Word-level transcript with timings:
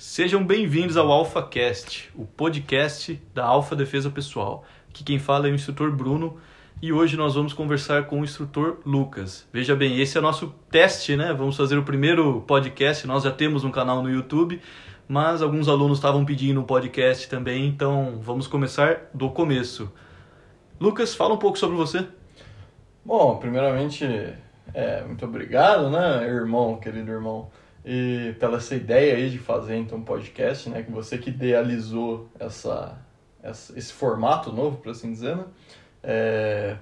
Sejam 0.00 0.42
bem-vindos 0.42 0.96
ao 0.96 1.12
AlphaCast, 1.12 2.10
o 2.16 2.24
podcast 2.24 3.20
da 3.34 3.44
Alpha 3.44 3.76
Defesa 3.76 4.08
Pessoal. 4.08 4.64
Aqui 4.88 5.04
quem 5.04 5.18
fala 5.18 5.46
é 5.46 5.50
o 5.50 5.54
instrutor 5.54 5.92
Bruno 5.92 6.38
e 6.80 6.90
hoje 6.90 7.18
nós 7.18 7.34
vamos 7.34 7.52
conversar 7.52 8.06
com 8.06 8.18
o 8.18 8.24
instrutor 8.24 8.78
Lucas. 8.86 9.46
Veja 9.52 9.76
bem, 9.76 10.00
esse 10.00 10.16
é 10.16 10.20
o 10.20 10.22
nosso 10.22 10.54
teste, 10.70 11.18
né? 11.18 11.34
Vamos 11.34 11.54
fazer 11.54 11.76
o 11.76 11.82
primeiro 11.82 12.40
podcast. 12.46 13.06
Nós 13.06 13.24
já 13.24 13.30
temos 13.30 13.62
um 13.62 13.70
canal 13.70 14.02
no 14.02 14.08
YouTube, 14.08 14.58
mas 15.06 15.42
alguns 15.42 15.68
alunos 15.68 15.98
estavam 15.98 16.24
pedindo 16.24 16.62
um 16.62 16.64
podcast 16.64 17.28
também, 17.28 17.66
então 17.66 18.18
vamos 18.22 18.46
começar 18.46 19.10
do 19.12 19.28
começo. 19.28 19.92
Lucas, 20.80 21.14
fala 21.14 21.34
um 21.34 21.38
pouco 21.38 21.58
sobre 21.58 21.76
você. 21.76 22.08
Bom, 23.04 23.36
primeiramente, 23.36 24.06
é, 24.72 25.04
muito 25.04 25.26
obrigado, 25.26 25.90
né, 25.90 26.26
irmão, 26.26 26.78
querido 26.78 27.12
irmão, 27.12 27.50
e 27.84 28.34
pela 28.38 28.58
essa 28.58 28.74
ideia 28.74 29.16
aí 29.16 29.30
de 29.30 29.38
fazer 29.38 29.76
então 29.76 29.98
um 29.98 30.02
podcast, 30.02 30.68
né, 30.68 30.82
que 30.82 30.90
você 30.90 31.18
que 31.18 31.30
idealizou 31.30 32.28
essa, 32.38 32.98
essa 33.42 33.78
esse 33.78 33.92
formato 33.92 34.52
novo, 34.52 34.78
por 34.78 34.90
assim 34.90 35.12
dizer, 35.12 35.36
né? 35.36 35.44
É... 36.02 36.76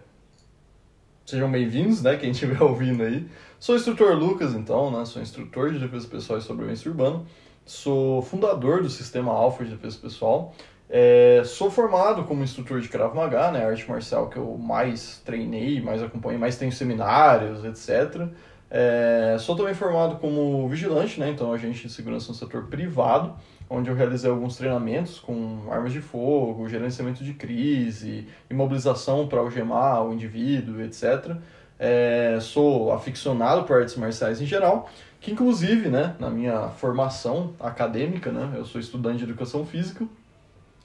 Sejam 1.24 1.50
bem-vindos, 1.50 2.02
né, 2.02 2.16
quem 2.16 2.30
estiver 2.30 2.60
ouvindo 2.64 3.02
aí. 3.02 3.28
Sou 3.60 3.74
o 3.74 3.78
instrutor 3.78 4.16
Lucas, 4.16 4.54
então, 4.54 4.90
né, 4.90 5.04
sou 5.04 5.20
instrutor 5.20 5.72
de 5.72 5.78
defesa 5.78 6.08
pessoal 6.08 6.38
e 6.38 6.42
sobrevivência 6.42 6.90
urbana, 6.90 7.24
sou 7.64 8.22
fundador 8.22 8.82
do 8.82 8.88
sistema 8.88 9.32
Alpha 9.32 9.64
de 9.64 9.70
defesa 9.72 9.98
pessoal 9.98 10.54
é, 10.90 11.42
sou 11.44 11.70
formado 11.70 12.24
como 12.24 12.42
instrutor 12.42 12.80
de 12.80 12.88
Krav 12.88 13.14
Maga, 13.14 13.50
né, 13.50 13.66
arte 13.66 13.88
marcial 13.88 14.30
que 14.30 14.38
eu 14.38 14.56
mais 14.56 15.20
treinei, 15.24 15.82
mais 15.82 16.02
acompanhei, 16.02 16.38
mais 16.38 16.56
tenho 16.56 16.72
seminários, 16.72 17.62
etc. 17.64 18.26
É, 18.70 19.36
sou 19.40 19.56
também 19.56 19.72
formado 19.72 20.16
como 20.16 20.68
vigilante, 20.68 21.18
né, 21.18 21.30
então 21.30 21.52
agente 21.52 21.86
de 21.86 21.92
segurança 21.92 22.28
no 22.28 22.34
setor 22.34 22.64
privado, 22.64 23.34
onde 23.68 23.88
eu 23.88 23.94
realizei 23.94 24.30
alguns 24.30 24.56
treinamentos 24.56 25.18
com 25.18 25.66
armas 25.70 25.92
de 25.92 26.00
fogo, 26.00 26.68
gerenciamento 26.68 27.24
de 27.24 27.32
crise, 27.32 28.26
imobilização 28.50 29.26
para 29.26 29.40
algemar 29.40 30.04
o 30.04 30.12
indivíduo, 30.12 30.82
etc. 30.82 31.36
É, 31.78 32.38
sou 32.40 32.92
aficionado 32.92 33.64
por 33.64 33.78
artes 33.78 33.96
marciais 33.96 34.40
em 34.40 34.46
geral, 34.46 34.90
que 35.20 35.32
inclusive, 35.32 35.88
né, 35.88 36.14
na 36.18 36.28
minha 36.28 36.68
formação 36.68 37.54
acadêmica, 37.58 38.30
né, 38.30 38.52
eu 38.56 38.66
sou 38.66 38.80
estudante 38.80 39.18
de 39.18 39.24
educação 39.24 39.64
física, 39.64 40.06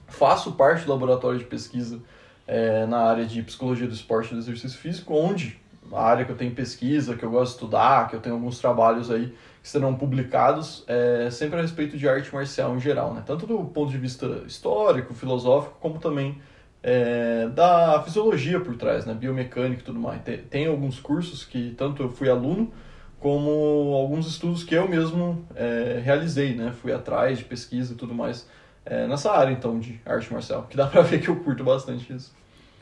faço 0.07 0.53
parte 0.53 0.85
do 0.85 0.91
laboratório 0.91 1.39
de 1.39 1.45
pesquisa 1.45 2.00
é, 2.47 2.85
na 2.85 3.00
área 3.00 3.25
de 3.25 3.41
psicologia 3.44 3.88
do 3.88 3.94
esporte 3.94 4.31
e 4.31 4.35
do 4.35 4.39
exercício 4.39 4.77
físico, 4.77 5.13
onde 5.13 5.62
a 5.91 6.03
área 6.03 6.25
que 6.25 6.31
eu 6.31 6.35
tenho 6.35 6.51
pesquisa, 6.51 7.15
que 7.15 7.23
eu 7.23 7.31
gosto 7.31 7.51
de 7.51 7.55
estudar, 7.55 8.09
que 8.09 8.15
eu 8.15 8.19
tenho 8.19 8.35
alguns 8.35 8.59
trabalhos 8.59 9.11
aí 9.11 9.33
que 9.61 9.69
serão 9.69 9.95
publicados, 9.95 10.83
é 10.87 11.29
sempre 11.31 11.57
a 11.57 11.61
respeito 11.61 11.97
de 11.97 12.07
arte 12.07 12.33
marcial 12.33 12.75
em 12.75 12.79
geral, 12.79 13.13
né? 13.13 13.23
Tanto 13.25 13.47
do 13.47 13.59
ponto 13.63 13.89
de 13.89 13.97
vista 13.97 14.43
histórico, 14.45 15.13
filosófico, 15.13 15.77
como 15.79 15.99
também 15.99 16.37
é, 16.83 17.47
da 17.47 18.01
fisiologia 18.03 18.59
por 18.59 18.75
trás, 18.75 19.05
né? 19.05 19.13
Biomecânica 19.13 19.81
e 19.81 19.85
tudo 19.85 19.99
mais. 19.99 20.21
Tem, 20.21 20.37
tem, 20.39 20.67
alguns 20.67 20.99
cursos 20.99 21.45
que 21.45 21.73
tanto 21.77 22.03
eu 22.03 22.09
fui 22.09 22.29
aluno, 22.29 22.73
como 23.19 23.93
alguns 23.95 24.27
estudos 24.27 24.65
que 24.65 24.75
eu 24.75 24.85
mesmo 24.87 25.47
é, 25.55 26.01
realizei, 26.03 26.53
né? 26.53 26.73
Fui 26.73 26.91
atrás 26.91 27.37
de 27.37 27.45
pesquisa 27.45 27.93
e 27.93 27.95
tudo 27.95 28.13
mais 28.13 28.45
é, 28.85 29.07
nessa 29.07 29.31
área, 29.31 29.53
então, 29.53 29.79
de 29.79 29.99
arte 30.05 30.31
marcial. 30.31 30.67
Que 30.69 30.75
dá 30.75 30.87
pra 30.87 31.01
ver 31.01 31.21
que 31.21 31.29
eu 31.29 31.37
curto 31.37 31.63
bastante 31.63 32.13
isso. 32.13 32.33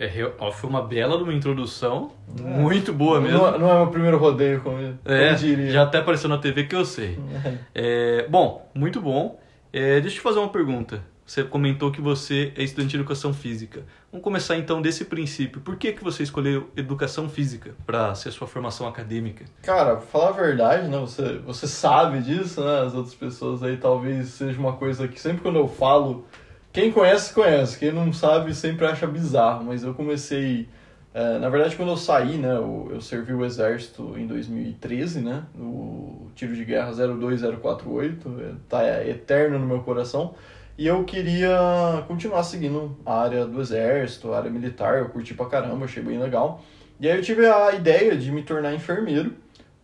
É, 0.02 0.52
foi 0.52 0.68
uma 0.68 0.82
bela 0.82 1.16
de 1.16 1.22
uma 1.22 1.32
introdução, 1.32 2.12
é. 2.36 2.42
muito 2.42 2.92
boa 2.92 3.22
mesmo. 3.22 3.38
Não, 3.38 3.60
não, 3.60 3.70
é 3.70 3.76
meu 3.76 3.88
primeiro 3.88 4.18
rodeio, 4.18 4.60
como, 4.62 4.80
é, 5.06 5.28
como 5.28 5.38
diria. 5.38 5.70
Já 5.70 5.84
até 5.84 6.00
apareceu 6.00 6.28
na 6.28 6.40
TV 6.40 6.64
que 6.64 6.76
eu 6.76 6.84
sei. 6.84 7.20
É. 7.76 8.26
bom, 8.28 8.68
muito 8.74 9.00
bom. 9.00 9.40
É, 9.72 10.02
deixa 10.02 10.08
eu 10.08 10.20
te 10.20 10.22
fazer 10.22 10.40
uma 10.40 10.50
pergunta. 10.50 11.04
Você 11.24 11.44
comentou 11.44 11.92
que 11.92 12.02
você 12.02 12.52
é 12.58 12.64
estudante 12.64 12.90
de 12.90 12.98
educação 12.98 13.32
física. 13.32 13.86
Vamos 14.12 14.24
começar 14.24 14.58
então 14.58 14.82
desse 14.82 15.06
princípio. 15.06 15.62
Por 15.62 15.76
que, 15.76 15.94
que 15.94 16.04
você 16.04 16.24
escolheu 16.24 16.70
educação 16.76 17.30
física 17.30 17.76
para 17.86 18.14
ser 18.16 18.32
sua 18.32 18.48
formação 18.48 18.88
acadêmica? 18.88 19.46
Cara, 19.62 19.98
pra 19.98 20.02
falar 20.02 20.30
a 20.30 20.32
verdade, 20.32 20.88
né? 20.90 20.98
Você, 20.98 21.38
você 21.46 21.68
sabe 21.68 22.22
disso, 22.22 22.62
né? 22.62 22.82
As 22.82 22.96
outras 22.96 23.14
pessoas 23.14 23.62
aí 23.62 23.78
talvez 23.78 24.30
seja 24.30 24.60
uma 24.60 24.74
coisa 24.74 25.08
que 25.08 25.20
sempre 25.20 25.42
quando 25.42 25.60
eu 25.60 25.68
falo, 25.68 26.26
quem 26.72 26.92
conhece, 26.92 27.34
conhece. 27.34 27.78
Quem 27.78 27.92
não 27.92 28.12
sabe 28.14 28.54
sempre 28.54 28.86
acha 28.86 29.08
bizarro. 29.08 29.66
Mas 29.66 29.84
eu 29.84 29.94
comecei. 29.94 30.68
É, 31.14 31.40
na 31.40 31.50
verdade, 31.50 31.76
quando 31.76 31.90
eu 31.90 31.98
saí, 31.98 32.38
né? 32.38 32.56
Eu, 32.56 32.90
eu 32.94 33.02
servi 33.02 33.34
o 33.34 33.44
exército 33.44 34.18
em 34.18 34.26
2013, 34.26 35.22
né? 35.22 35.44
No 35.54 36.32
tiro 36.36 36.56
de 36.56 36.64
guerra 36.64 36.92
02048. 36.92 38.42
É, 38.42 38.54
tá 38.70 39.06
eterno 39.06 39.60
no 39.60 39.66
meu 39.66 39.80
coração. 39.82 40.34
E 40.78 40.88
eu 40.88 41.04
queria 41.04 42.04
continuar 42.08 42.44
seguindo 42.44 42.98
a 43.06 43.22
área 43.22 43.46
do 43.46 43.62
exército, 43.62 44.34
a 44.34 44.38
área 44.38 44.50
militar, 44.50 44.98
eu 44.98 45.10
curti 45.10 45.34
pra 45.34 45.46
caramba, 45.46 45.86
achei 45.86 46.02
bem 46.02 46.18
legal. 46.18 46.64
E 47.00 47.08
aí 47.10 47.18
eu 47.18 47.22
tive 47.22 47.46
a 47.46 47.74
ideia 47.74 48.16
de 48.16 48.32
me 48.32 48.42
tornar 48.42 48.74
enfermeiro 48.74 49.34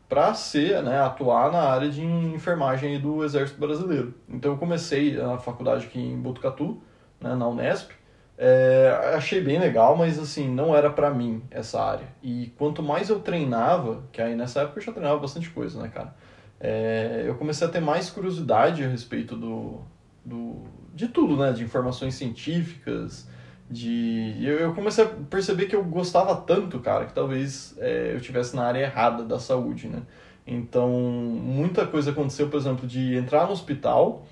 para 0.07 0.33
ser, 0.33 0.81
né, 0.83 0.99
atuar 0.99 1.51
na 1.51 1.61
área 1.61 1.89
de 1.89 2.03
enfermagem 2.03 2.99
do 2.99 3.23
Exército 3.23 3.59
Brasileiro. 3.59 4.13
Então 4.29 4.51
eu 4.51 4.57
comecei 4.57 5.19
a 5.19 5.37
faculdade 5.37 5.85
aqui 5.85 5.99
em 5.99 6.17
Botucatu, 6.17 6.81
né, 7.19 7.35
na 7.35 7.47
Unesp. 7.47 7.91
É, 8.37 9.13
achei 9.15 9.41
bem 9.41 9.59
legal, 9.59 9.97
mas 9.97 10.19
assim, 10.19 10.47
não 10.47 10.75
era 10.75 10.89
para 10.89 11.09
mim 11.09 11.41
essa 11.49 11.81
área. 11.81 12.07
E 12.21 12.53
quanto 12.57 12.83
mais 12.83 13.09
eu 13.09 13.19
treinava, 13.19 14.03
que 14.11 14.21
aí 14.21 14.35
nessa 14.35 14.61
época 14.61 14.79
eu 14.79 14.83
já 14.83 14.91
treinava 14.91 15.19
bastante 15.19 15.49
coisa, 15.49 15.81
né, 15.81 15.89
cara? 15.89 16.15
É, 16.59 17.23
eu 17.25 17.35
comecei 17.35 17.67
a 17.67 17.69
ter 17.69 17.79
mais 17.79 18.09
curiosidade 18.09 18.83
a 18.83 18.87
respeito 18.87 19.35
do, 19.35 19.81
do, 20.23 20.63
de 20.93 21.07
tudo, 21.07 21.35
né? 21.35 21.51
De 21.51 21.63
informações 21.63 22.15
científicas, 22.15 23.27
de... 23.69 24.35
Eu, 24.41 24.57
eu 24.59 24.73
comecei 24.73 25.03
a 25.03 25.07
perceber 25.07 25.65
que 25.65 25.75
eu 25.75 25.83
gostava 25.83 26.35
tanto, 26.35 26.79
cara, 26.79 27.05
que 27.05 27.13
talvez 27.13 27.75
é, 27.79 28.13
eu 28.15 28.21
tivesse 28.21 28.55
na 28.55 28.63
área 28.63 28.79
errada 28.79 29.23
da 29.23 29.39
saúde, 29.39 29.87
né? 29.87 30.01
Então, 30.45 30.89
muita 30.89 31.85
coisa 31.85 32.11
aconteceu, 32.11 32.47
por 32.49 32.57
exemplo, 32.57 32.87
de 32.87 33.15
entrar 33.15 33.45
no 33.45 33.51
hospital 33.51 34.25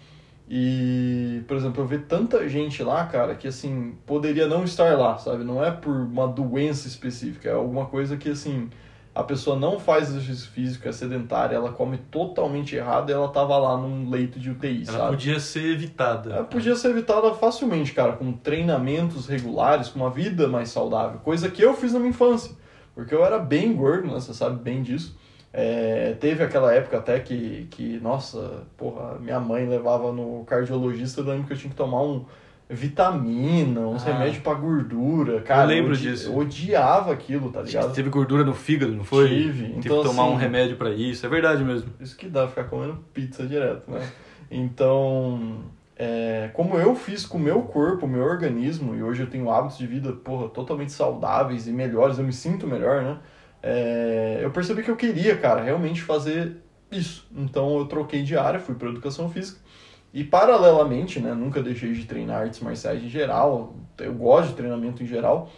e, 0.50 1.44
por 1.48 1.58
exemplo, 1.58 1.84
eu 1.84 1.88
ver 1.88 2.04
tanta 2.04 2.48
gente 2.48 2.82
lá, 2.84 3.06
cara, 3.06 3.36
que, 3.36 3.48
assim, 3.48 3.96
poderia 4.06 4.48
não 4.48 4.64
estar 4.64 4.98
lá, 4.98 5.18
sabe? 5.18 5.44
Não 5.44 5.64
é 5.64 5.72
por 5.72 5.94
uma 5.94 6.28
doença 6.28 6.88
específica, 6.88 7.50
é 7.50 7.54
alguma 7.54 7.88
coisa 7.88 8.16
que, 8.16 8.30
assim 8.30 8.70
a 9.16 9.24
pessoa 9.24 9.58
não 9.58 9.80
faz 9.80 10.10
exercício 10.10 10.52
físico, 10.52 10.90
é 10.90 10.92
sedentária, 10.92 11.56
ela 11.56 11.72
come 11.72 11.98
totalmente 11.98 12.76
errado 12.76 13.10
e 13.10 13.14
ela 13.14 13.30
tava 13.30 13.58
lá 13.58 13.78
num 13.78 14.10
leito 14.10 14.38
de 14.38 14.52
UTI, 14.52 14.84
ela 14.86 14.98
sabe? 14.98 15.12
podia 15.12 15.40
ser 15.40 15.72
evitada. 15.72 16.34
Ela 16.34 16.44
podia 16.44 16.76
ser 16.76 16.90
evitada 16.90 17.34
facilmente, 17.34 17.94
cara, 17.94 18.12
com 18.12 18.34
treinamentos 18.34 19.26
regulares, 19.26 19.88
com 19.88 20.00
uma 20.00 20.10
vida 20.10 20.50
mais 20.50 20.68
saudável, 20.68 21.20
coisa 21.20 21.50
que 21.50 21.62
eu 21.62 21.74
fiz 21.74 21.94
na 21.94 22.00
minha 22.00 22.10
infância, 22.10 22.54
porque 22.94 23.16
eu 23.16 23.24
era 23.24 23.40
bem 23.40 23.74
gordo, 23.74 24.08
né, 24.08 24.16
você 24.16 24.34
sabe 24.34 24.62
bem 24.62 24.84
disso. 24.84 25.18
É, 25.58 26.18
teve 26.20 26.44
aquela 26.44 26.74
época 26.74 26.98
até 26.98 27.18
que, 27.18 27.68
que, 27.72 27.98
nossa, 28.02 28.68
porra, 28.76 29.18
minha 29.22 29.40
mãe 29.40 29.66
levava 29.66 30.12
no 30.12 30.44
cardiologista, 30.44 31.22
eu 31.22 31.26
lembro 31.26 31.48
que 31.48 31.54
eu 31.54 31.58
tinha 31.58 31.70
que 31.70 31.78
tomar 31.78 32.04
um 32.04 32.26
vitamina, 32.70 33.82
uns 33.82 34.06
ah. 34.06 34.12
remédios 34.12 34.42
pra 34.42 34.54
gordura. 34.54 35.42
Cara, 35.42 35.72
eu 35.72 35.76
lembro 35.76 35.96
disso. 35.96 36.30
Eu 36.30 36.38
odiava 36.38 37.14
aquilo, 37.14 37.52
tá 37.52 37.62
ligado? 37.62 37.94
Teve 37.94 38.10
gordura 38.10 38.44
no 38.44 38.54
fígado, 38.54 38.92
não 38.92 39.04
foi? 39.04 39.30
Tive. 39.30 39.64
Teve 39.64 39.80
então, 39.80 40.02
que 40.02 40.08
tomar 40.08 40.24
assim, 40.24 40.34
um 40.34 40.36
remédio 40.36 40.78
para 40.78 40.90
isso, 40.90 41.26
é 41.26 41.30
verdade 41.30 41.64
mesmo. 41.64 41.92
Isso 42.00 42.18
que 42.18 42.28
dá, 42.28 42.48
ficar 42.48 42.66
comendo 42.66 42.98
pizza 43.14 43.46
direto, 43.46 43.90
né? 43.90 44.08
Então, 44.50 45.60
é, 45.96 46.50
como 46.54 46.76
eu 46.78 46.96
fiz 46.96 47.26
com 47.26 47.38
o 47.38 47.42
meu 47.42 47.62
corpo, 47.64 48.06
o 48.06 48.10
meu 48.10 48.24
organismo, 48.24 48.96
e 48.96 49.04
hoje 49.04 49.22
eu 49.22 49.28
tenho 49.28 49.50
hábitos 49.50 49.78
de 49.78 49.86
vida, 49.86 50.12
porra, 50.12 50.50
totalmente 50.50 50.92
saudáveis 50.92 51.68
e 51.68 51.72
melhores, 51.72 52.18
eu 52.18 52.24
me 52.24 52.34
sinto 52.34 52.68
melhor, 52.68 53.04
né? 53.04 53.18
É, 53.62 54.40
eu 54.42 54.52
percebi 54.52 54.84
que 54.84 54.92
eu 54.92 54.96
queria, 54.96 55.38
cara, 55.38 55.62
realmente 55.62 56.02
fazer 56.02 56.58
isso. 56.92 57.28
Então 57.36 57.78
eu 57.78 57.86
troquei 57.86 58.24
de 58.24 58.38
área, 58.38 58.60
fui 58.60 58.76
para 58.76 58.90
educação 58.90 59.30
física 59.30 59.65
e 60.16 60.24
paralelamente, 60.24 61.20
né, 61.20 61.34
nunca 61.34 61.62
deixei 61.62 61.92
de 61.92 62.06
treinar 62.06 62.44
artes 62.44 62.62
marciais 62.62 63.04
em 63.04 63.10
geral, 63.10 63.76
eu 63.98 64.14
gosto 64.14 64.52
de 64.52 64.56
treinamento 64.56 65.04
em 65.04 65.06
geral, 65.06 65.52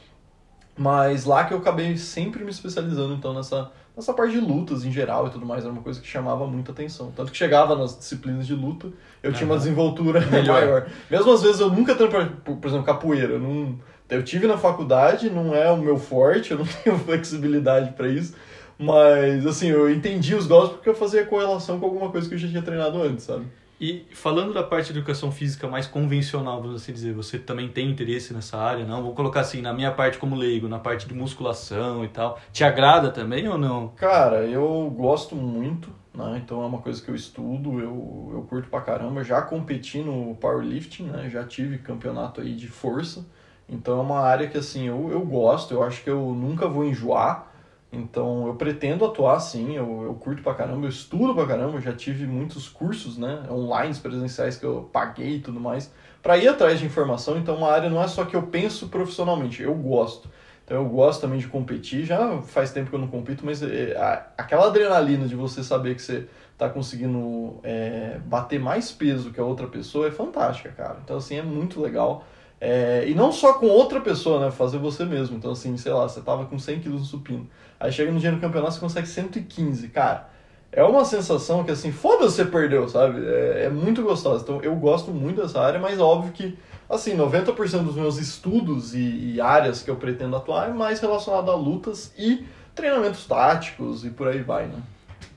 mas 0.75 1.25
lá 1.25 1.43
que 1.43 1.53
eu 1.53 1.59
acabei 1.59 1.95
sempre 1.95 2.43
me 2.43 2.49
especializando 2.49 3.13
então 3.13 3.35
nessa, 3.35 3.71
nessa 3.95 4.15
parte 4.15 4.31
de 4.31 4.39
lutas 4.39 4.83
em 4.83 4.91
geral 4.91 5.27
e 5.27 5.29
tudo 5.29 5.45
mais, 5.45 5.63
era 5.63 5.71
uma 5.71 5.83
coisa 5.83 6.01
que 6.01 6.07
chamava 6.07 6.47
muita 6.47 6.71
atenção. 6.71 7.13
Tanto 7.15 7.31
que 7.31 7.37
chegava 7.37 7.75
nas 7.75 7.99
disciplinas 7.99 8.47
de 8.47 8.55
luta, 8.55 8.87
eu 9.21 9.31
tinha 9.31 9.45
uma 9.45 9.57
desenvoltura 9.57 10.21
Melhor. 10.21 10.61
maior. 10.65 10.87
Mesmo 11.07 11.31
às 11.31 11.43
vezes 11.43 11.61
eu 11.61 11.69
nunca 11.69 11.93
por, 11.93 12.55
por 12.55 12.67
exemplo, 12.67 12.83
capoeira, 12.83 13.33
eu, 13.33 13.39
não, 13.39 13.77
eu 14.09 14.23
tive 14.23 14.47
na 14.47 14.57
faculdade, 14.57 15.29
não 15.29 15.53
é 15.53 15.71
o 15.71 15.77
meu 15.77 15.97
forte, 15.97 16.49
eu 16.53 16.57
não 16.57 16.65
tenho 16.65 16.97
flexibilidade 16.97 17.91
para 17.91 18.07
isso, 18.07 18.33
mas 18.75 19.45
assim, 19.45 19.67
eu 19.67 19.87
entendi 19.87 20.33
os 20.33 20.47
golpes 20.47 20.77
porque 20.77 20.89
eu 20.89 20.95
fazia 20.95 21.23
correlação 21.27 21.79
com 21.79 21.85
alguma 21.85 22.09
coisa 22.09 22.27
que 22.27 22.33
eu 22.33 22.39
já 22.39 22.47
tinha 22.47 22.63
treinado 22.63 22.99
antes, 22.99 23.25
sabe? 23.25 23.45
E 23.79 24.07
falando 24.11 24.53
da 24.53 24.63
parte 24.63 24.91
de 24.91 24.97
educação 24.97 25.31
física 25.31 25.67
mais 25.67 25.85
convencional, 25.85 26.61
vamos 26.61 26.81
assim 26.81 26.91
dizer, 26.91 27.13
você 27.13 27.37
também 27.37 27.69
tem 27.69 27.89
interesse 27.91 28.33
nessa 28.33 28.57
área, 28.57 28.85
não? 28.85 29.03
Vou 29.03 29.13
colocar 29.13 29.41
assim, 29.41 29.61
na 29.61 29.71
minha 29.71 29.91
parte 29.91 30.17
como 30.17 30.35
leigo, 30.35 30.67
na 30.67 30.79
parte 30.79 31.07
de 31.07 31.13
musculação 31.13 32.03
e 32.03 32.07
tal. 32.07 32.39
Te 32.51 32.63
agrada 32.63 33.11
também 33.11 33.47
ou 33.47 33.57
não? 33.57 33.89
Cara, 33.89 34.45
eu 34.47 34.89
gosto 34.95 35.35
muito, 35.35 35.91
né? 36.13 36.41
Então 36.43 36.63
é 36.63 36.65
uma 36.65 36.79
coisa 36.79 36.99
que 37.01 37.09
eu 37.09 37.15
estudo, 37.15 37.79
eu, 37.79 38.31
eu 38.33 38.41
curto 38.49 38.67
pra 38.67 38.81
caramba. 38.81 39.23
Já 39.23 39.43
competi 39.43 39.99
no 39.99 40.35
powerlifting, 40.35 41.03
né? 41.03 41.29
Já 41.29 41.43
tive 41.43 41.77
campeonato 41.77 42.41
aí 42.41 42.55
de 42.55 42.67
força. 42.67 43.27
Então 43.69 43.99
é 43.99 44.01
uma 44.01 44.21
área 44.21 44.47
que 44.47 44.57
assim, 44.57 44.87
eu, 44.87 45.09
eu 45.11 45.21
gosto, 45.21 45.73
eu 45.73 45.83
acho 45.83 46.03
que 46.03 46.09
eu 46.09 46.33
nunca 46.33 46.67
vou 46.67 46.83
enjoar. 46.83 47.46
Então 47.91 48.47
eu 48.47 48.55
pretendo 48.55 49.05
atuar 49.05 49.39
sim, 49.39 49.75
eu, 49.75 50.03
eu 50.03 50.13
curto 50.15 50.41
pra 50.43 50.53
caramba, 50.53 50.85
eu 50.85 50.89
estudo 50.89 51.33
pra 51.33 51.45
caramba, 51.45 51.79
já 51.79 51.93
tive 51.93 52.27
muitos 52.27 52.67
cursos, 52.67 53.17
né, 53.17 53.43
online, 53.49 53.95
presenciais 53.95 54.57
que 54.57 54.65
eu 54.65 54.89
paguei 54.91 55.35
e 55.35 55.39
tudo 55.39 55.59
mais, 55.59 55.91
para 56.21 56.37
ir 56.37 56.49
atrás 56.49 56.79
de 56.79 56.85
informação. 56.85 57.37
Então 57.37 57.55
uma 57.55 57.71
área 57.71 57.89
não 57.89 58.01
é 58.01 58.07
só 58.07 58.25
que 58.25 58.35
eu 58.35 58.43
penso 58.43 58.89
profissionalmente, 58.89 59.61
eu 59.63 59.73
gosto. 59.73 60.29
Então 60.65 60.75
eu 60.75 60.85
gosto 60.89 61.21
também 61.21 61.39
de 61.39 61.47
competir, 61.47 62.03
já 62.03 62.41
faz 62.41 62.71
tempo 62.71 62.89
que 62.89 62.95
eu 62.95 62.99
não 62.99 63.07
compito, 63.07 63.45
mas 63.45 63.63
é, 63.63 63.95
aquela 64.37 64.67
adrenalina 64.67 65.25
de 65.25 65.35
você 65.35 65.63
saber 65.63 65.95
que 65.95 66.01
você 66.01 66.27
tá 66.57 66.67
conseguindo 66.69 67.57
é, 67.63 68.19
bater 68.25 68.59
mais 68.59 68.91
peso 68.91 69.31
que 69.31 69.39
a 69.39 69.45
outra 69.45 69.67
pessoa 69.67 70.07
é 70.07 70.11
fantástica, 70.11 70.69
cara. 70.71 70.97
Então 71.01 71.15
assim, 71.15 71.37
é 71.37 71.41
muito 71.41 71.79
legal. 71.79 72.25
É, 72.59 73.07
e 73.07 73.13
não 73.13 73.31
só 73.31 73.53
com 73.53 73.67
outra 73.67 74.01
pessoa, 74.01 74.39
né? 74.43 74.51
Fazer 74.51 74.79
você 74.79 75.05
mesmo. 75.05 75.37
Então, 75.37 75.51
assim, 75.51 75.77
sei 75.77 75.93
lá, 75.93 76.07
você 76.09 76.21
tava 76.21 76.45
com 76.45 76.57
100 76.57 76.79
quilos 76.79 77.01
no 77.01 77.05
supino. 77.05 77.47
Aí 77.79 77.91
chega 77.91 78.11
no 78.11 78.19
dia 78.19 78.31
do 78.31 78.39
campeonato, 78.39 78.73
você 78.73 78.79
consegue 78.79 79.07
115. 79.07 79.87
Cara, 79.89 80.29
é 80.71 80.83
uma 80.83 81.05
sensação 81.05 81.63
que, 81.63 81.71
assim, 81.71 81.91
foda-se 81.91 82.35
você 82.35 82.45
perdeu, 82.45 82.87
sabe? 82.87 83.25
É, 83.25 83.65
é, 83.65 83.69
muito 83.69 84.01
gostoso. 84.01 84.43
Então, 84.43 84.61
eu 84.61 84.75
gosto 84.75 85.11
muito 85.11 85.41
dessa 85.41 85.61
área, 85.61 85.79
mas 85.79 85.99
óbvio 85.99 86.31
que, 86.31 86.57
assim, 86.89 87.15
90% 87.15 87.83
dos 87.83 87.95
meus 87.95 88.17
estudos 88.17 88.93
e, 88.93 89.33
e, 89.35 89.41
áreas 89.41 89.81
que 89.81 89.89
eu 89.89 89.95
pretendo 89.95 90.35
atuar 90.35 90.69
é 90.69 90.73
mais 90.73 90.99
relacionado 90.99 91.49
a 91.51 91.55
lutas 91.55 92.13
e 92.17 92.45
treinamentos 92.75 93.25
táticos 93.25 94.05
e 94.05 94.09
por 94.09 94.27
aí 94.27 94.41
vai, 94.41 94.65
né? 94.67 94.81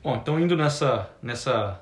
Bom, 0.03 0.15
então 0.15 0.39
indo 0.39 0.55
nessa, 0.55 1.09
nessa, 1.21 1.79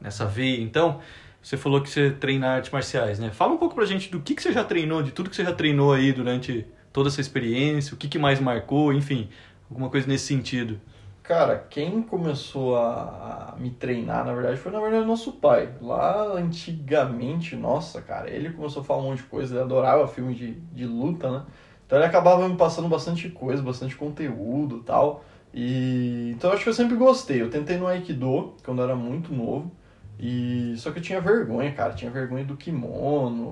nessa 0.00 0.24
veia, 0.24 0.60
então, 0.60 1.00
você 1.42 1.56
falou 1.56 1.80
que 1.80 1.90
você 1.90 2.10
treina 2.10 2.54
artes 2.54 2.70
marciais, 2.70 3.18
né? 3.18 3.30
Fala 3.30 3.52
um 3.52 3.56
pouco 3.56 3.74
pra 3.74 3.84
gente 3.84 4.10
do 4.10 4.20
que, 4.20 4.34
que 4.34 4.42
você 4.42 4.52
já 4.52 4.64
treinou, 4.64 5.02
de 5.02 5.12
tudo 5.12 5.30
que 5.30 5.36
você 5.36 5.44
já 5.44 5.52
treinou 5.52 5.92
aí 5.92 6.12
durante 6.12 6.66
toda 6.92 7.08
essa 7.08 7.20
experiência, 7.20 7.94
o 7.94 7.96
que, 7.96 8.08
que 8.08 8.18
mais 8.18 8.40
marcou, 8.40 8.92
enfim, 8.92 9.28
alguma 9.70 9.88
coisa 9.90 10.06
nesse 10.06 10.26
sentido. 10.26 10.80
Cara, 11.22 11.66
quem 11.68 12.02
começou 12.02 12.76
a, 12.76 13.54
me 13.58 13.70
treinar, 13.70 14.24
na 14.24 14.32
verdade, 14.32 14.58
foi 14.58 14.70
na 14.70 14.80
verdade 14.80 15.04
nosso 15.04 15.32
pai. 15.32 15.74
Lá 15.80 16.34
antigamente, 16.34 17.56
nossa, 17.56 18.00
cara, 18.00 18.30
ele 18.30 18.50
começou 18.50 18.82
a 18.82 18.84
falar 18.84 19.02
um 19.02 19.06
monte 19.06 19.18
de 19.18 19.24
coisa, 19.24 19.54
ele 19.54 19.62
adorava 19.64 20.06
filme 20.06 20.34
de, 20.34 20.52
de 20.54 20.86
luta, 20.86 21.30
né? 21.30 21.44
Então 21.84 21.98
ele 21.98 22.06
acabava 22.06 22.48
me 22.48 22.56
passando 22.56 22.88
bastante 22.88 23.28
coisa, 23.28 23.62
bastante 23.62 23.96
conteúdo 23.96 24.82
tal. 24.84 25.24
E 25.52 26.32
então 26.36 26.52
acho 26.52 26.62
que 26.62 26.68
eu 26.68 26.74
sempre 26.74 26.96
gostei. 26.96 27.42
Eu 27.42 27.50
tentei 27.50 27.76
no 27.76 27.86
Aikido 27.86 28.54
quando 28.64 28.78
eu 28.80 28.84
era 28.84 28.96
muito 28.96 29.34
novo. 29.34 29.72
E 30.18 30.74
só 30.78 30.90
que 30.90 30.98
eu 30.98 31.02
tinha 31.02 31.20
vergonha, 31.20 31.70
cara, 31.72 31.92
tinha 31.92 32.10
vergonha 32.10 32.44
do 32.44 32.56
kimono. 32.56 33.42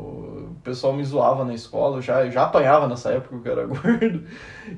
O 0.52 0.56
pessoal 0.62 0.94
me 0.94 1.04
zoava 1.04 1.44
na 1.44 1.52
escola, 1.52 1.98
eu 1.98 2.02
já 2.02 2.28
já 2.30 2.44
apanhava 2.44 2.88
nessa 2.88 3.10
época 3.10 3.38
que 3.38 3.48
eu 3.48 3.52
era 3.52 3.66
gordo. 3.68 4.24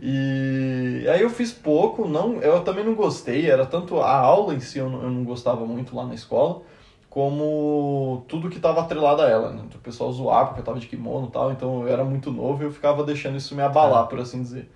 E 0.02 1.06
aí 1.08 1.22
eu 1.22 1.30
fiz 1.30 1.52
pouco, 1.52 2.08
não, 2.08 2.40
eu 2.42 2.60
também 2.62 2.84
não 2.84 2.94
gostei, 2.94 3.48
era 3.48 3.64
tanto 3.64 4.00
a 4.00 4.16
aula 4.16 4.54
em 4.54 4.60
si 4.60 4.78
eu 4.78 4.90
não, 4.90 5.02
eu 5.02 5.10
não 5.10 5.24
gostava 5.24 5.64
muito 5.64 5.94
lá 5.94 6.04
na 6.04 6.14
escola, 6.14 6.62
como 7.08 8.24
tudo 8.28 8.50
que 8.50 8.56
estava 8.56 8.80
atrelado 8.80 9.22
a 9.22 9.30
ela, 9.30 9.52
né? 9.52 9.62
O 9.72 9.78
pessoal 9.78 10.10
zoava 10.12 10.46
porque 10.48 10.60
eu 10.60 10.64
tava 10.64 10.80
de 10.80 10.88
kimono 10.88 11.28
e 11.28 11.30
tal, 11.30 11.52
então 11.52 11.82
eu 11.82 11.88
era 11.88 12.04
muito 12.04 12.32
novo 12.32 12.62
e 12.62 12.66
eu 12.66 12.72
ficava 12.72 13.04
deixando 13.04 13.36
isso 13.36 13.54
me 13.54 13.62
abalar, 13.62 14.06
é. 14.06 14.08
por 14.08 14.18
assim 14.18 14.42
dizer. 14.42 14.68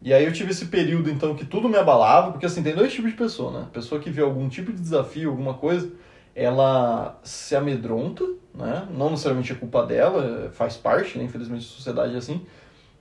E 0.00 0.12
aí 0.12 0.24
eu 0.24 0.32
tive 0.32 0.50
esse 0.50 0.66
período 0.66 1.10
então 1.10 1.34
que 1.34 1.44
tudo 1.44 1.68
me 1.68 1.76
abalava, 1.76 2.32
porque 2.32 2.46
assim, 2.46 2.62
tem 2.62 2.74
dois 2.74 2.92
tipos 2.92 3.10
de 3.10 3.16
pessoa, 3.16 3.52
né? 3.52 3.66
Pessoa 3.72 4.00
que 4.00 4.10
vê 4.10 4.22
algum 4.22 4.48
tipo 4.48 4.72
de 4.72 4.80
desafio, 4.80 5.30
alguma 5.30 5.54
coisa, 5.54 5.92
ela 6.34 7.18
se 7.22 7.54
amedronta, 7.54 8.24
né? 8.54 8.86
Não 8.90 9.10
necessariamente 9.10 9.52
é 9.52 9.54
culpa 9.54 9.84
dela, 9.84 10.50
faz 10.52 10.76
parte, 10.76 11.18
né? 11.18 11.24
Infelizmente 11.24 11.66
a 11.66 11.76
sociedade 11.76 12.14
é 12.14 12.18
assim. 12.18 12.44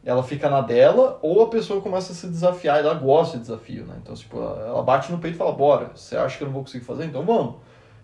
Ela 0.03 0.23
fica 0.23 0.49
na 0.49 0.61
dela, 0.61 1.19
ou 1.21 1.43
a 1.43 1.49
pessoa 1.49 1.79
começa 1.79 2.11
a 2.11 2.15
se 2.15 2.27
desafiar, 2.27 2.79
ela 2.79 2.95
gosta 2.95 3.37
de 3.37 3.43
desafio, 3.43 3.85
né? 3.85 3.95
Então, 4.01 4.15
tipo, 4.15 4.37
ela 4.37 4.81
bate 4.81 5.11
no 5.11 5.19
peito 5.19 5.35
e 5.35 5.37
fala, 5.37 5.51
bora, 5.51 5.91
você 5.95 6.17
acha 6.17 6.37
que 6.37 6.43
eu 6.43 6.47
não 6.47 6.53
vou 6.53 6.63
conseguir 6.63 6.83
fazer? 6.83 7.05
Então 7.05 7.23
vamos. 7.23 7.55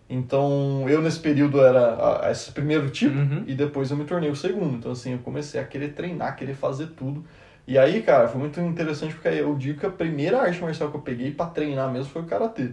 Então, 0.10 0.88
eu 0.88 1.02
nesse 1.02 1.20
período 1.20 1.60
era 1.60 2.30
esse 2.32 2.52
primeiro 2.52 2.90
tipo, 2.90 3.18
uhum. 3.18 3.44
e 3.46 3.54
depois 3.54 3.92
eu 3.92 3.98
me 3.98 4.06
tornei 4.06 4.30
o 4.30 4.36
segundo. 4.36 4.76
Então, 4.76 4.92
assim, 4.92 5.14
eu 5.14 5.20
comecei 5.20 5.60
a 5.60 5.66
querer 5.66 5.90
treinar, 5.90 6.36
querer 6.36 6.54
fazer 6.54 6.88
tudo. 6.88 7.26
E 7.68 7.78
aí, 7.78 8.02
cara, 8.02 8.30
foi 8.30 8.40
muito 8.40 8.60
interessante 8.62 9.14
porque 9.14 9.28
eu 9.28 9.54
digo 9.56 9.80
que 9.80 9.86
a 9.86 9.90
primeira 9.90 10.40
arte 10.40 10.62
marcial 10.62 10.90
que 10.90 10.96
eu 10.96 11.02
peguei 11.02 11.32
para 11.32 11.48
treinar 11.48 11.92
mesmo 11.92 12.10
foi 12.10 12.22
o 12.22 12.26
karatê. 12.26 12.72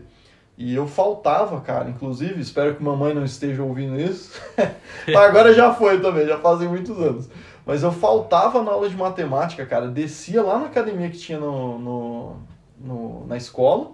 E 0.57 0.75
eu 0.75 0.87
faltava, 0.87 1.61
cara, 1.61 1.91
inclusive, 1.91 2.41
espero 2.41 2.77
que 2.77 2.83
mamãe 2.83 3.13
não 3.13 3.25
esteja 3.25 3.63
ouvindo 3.63 3.99
isso. 4.01 4.41
Agora 5.17 5.53
já 5.53 5.75
foi 5.75 6.01
também, 6.01 6.27
já 6.27 6.39
fazem 6.39 6.69
muitos 6.69 6.97
anos. 6.99 7.29
Mas 7.67 7.83
eu 7.83 7.91
faltava 7.91 8.63
na 8.63 8.71
aula 8.71 8.89
de 8.89 8.97
matemática, 8.97 9.67
cara. 9.67 9.89
Descia 9.89 10.43
lá 10.43 10.59
na 10.59 10.67
academia 10.67 11.11
que 11.11 11.19
tinha 11.19 11.41
no, 11.41 11.79
no, 11.79 12.37
no 12.79 13.27
na 13.27 13.37
escola 13.37 13.93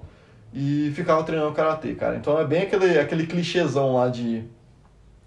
e 0.53 0.93
ficava 0.95 1.23
treinando 1.23 1.53
karatê, 1.53 1.95
cara. 1.95 2.17
Então 2.17 2.39
é 2.39 2.45
bem 2.45 2.63
aquele, 2.63 2.99
aquele 2.99 3.27
clichêzão 3.27 3.95
lá 3.95 4.09
de 4.09 4.45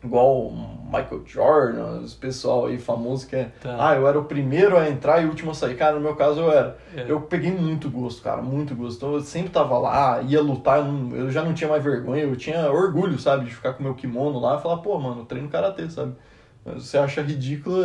igual 0.04 0.52
Michael 0.86 1.24
Jordan, 1.26 2.02
os 2.02 2.14
pessoal 2.14 2.68
aí 2.68 2.78
famoso 2.78 3.28
que 3.28 3.36
é, 3.36 3.52
tá. 3.62 3.76
ah, 3.80 3.96
eu 3.96 4.08
era 4.08 4.20
o 4.20 4.26
primeiro 4.26 4.78
a 4.78 4.88
entrar 4.88 5.22
e 5.22 5.26
o 5.26 5.30
último 5.30 5.52
a 5.52 5.54
sair. 5.56 5.76
Cara, 5.76 5.96
no 5.96 6.02
meu 6.02 6.16
caso 6.16 6.42
eu 6.42 6.52
era. 6.52 6.78
É. 6.96 7.06
Eu 7.08 7.22
peguei 7.22 7.52
muito 7.52 7.90
gosto, 7.90 8.22
cara, 8.22 8.42
muito 8.42 8.76
gosto. 8.76 8.98
Então 8.98 9.14
eu 9.14 9.22
sempre 9.22 9.50
tava 9.50 9.78
lá, 9.80 10.22
ia 10.22 10.42
lutar, 10.42 10.80
eu, 10.80 10.86
não, 10.86 11.16
eu, 11.16 11.32
já 11.32 11.42
não 11.42 11.54
tinha 11.54 11.70
mais 11.70 11.84
vergonha, 11.84 12.24
eu 12.24 12.36
tinha 12.36 12.72
orgulho, 12.72 13.18
sabe, 13.18 13.46
de 13.46 13.56
ficar 13.56 13.74
com 13.74 13.84
meu 13.84 13.96
kimono 13.96 14.40
lá 14.40 14.58
e 14.58 14.62
falar, 14.62 14.78
pô, 14.78 15.00
mano, 15.00 15.22
eu 15.22 15.26
treino 15.26 15.50
karatê, 15.50 15.90
sabe? 15.90 16.14
Você 16.66 16.98
acha 16.98 17.22
ridículo, 17.22 17.76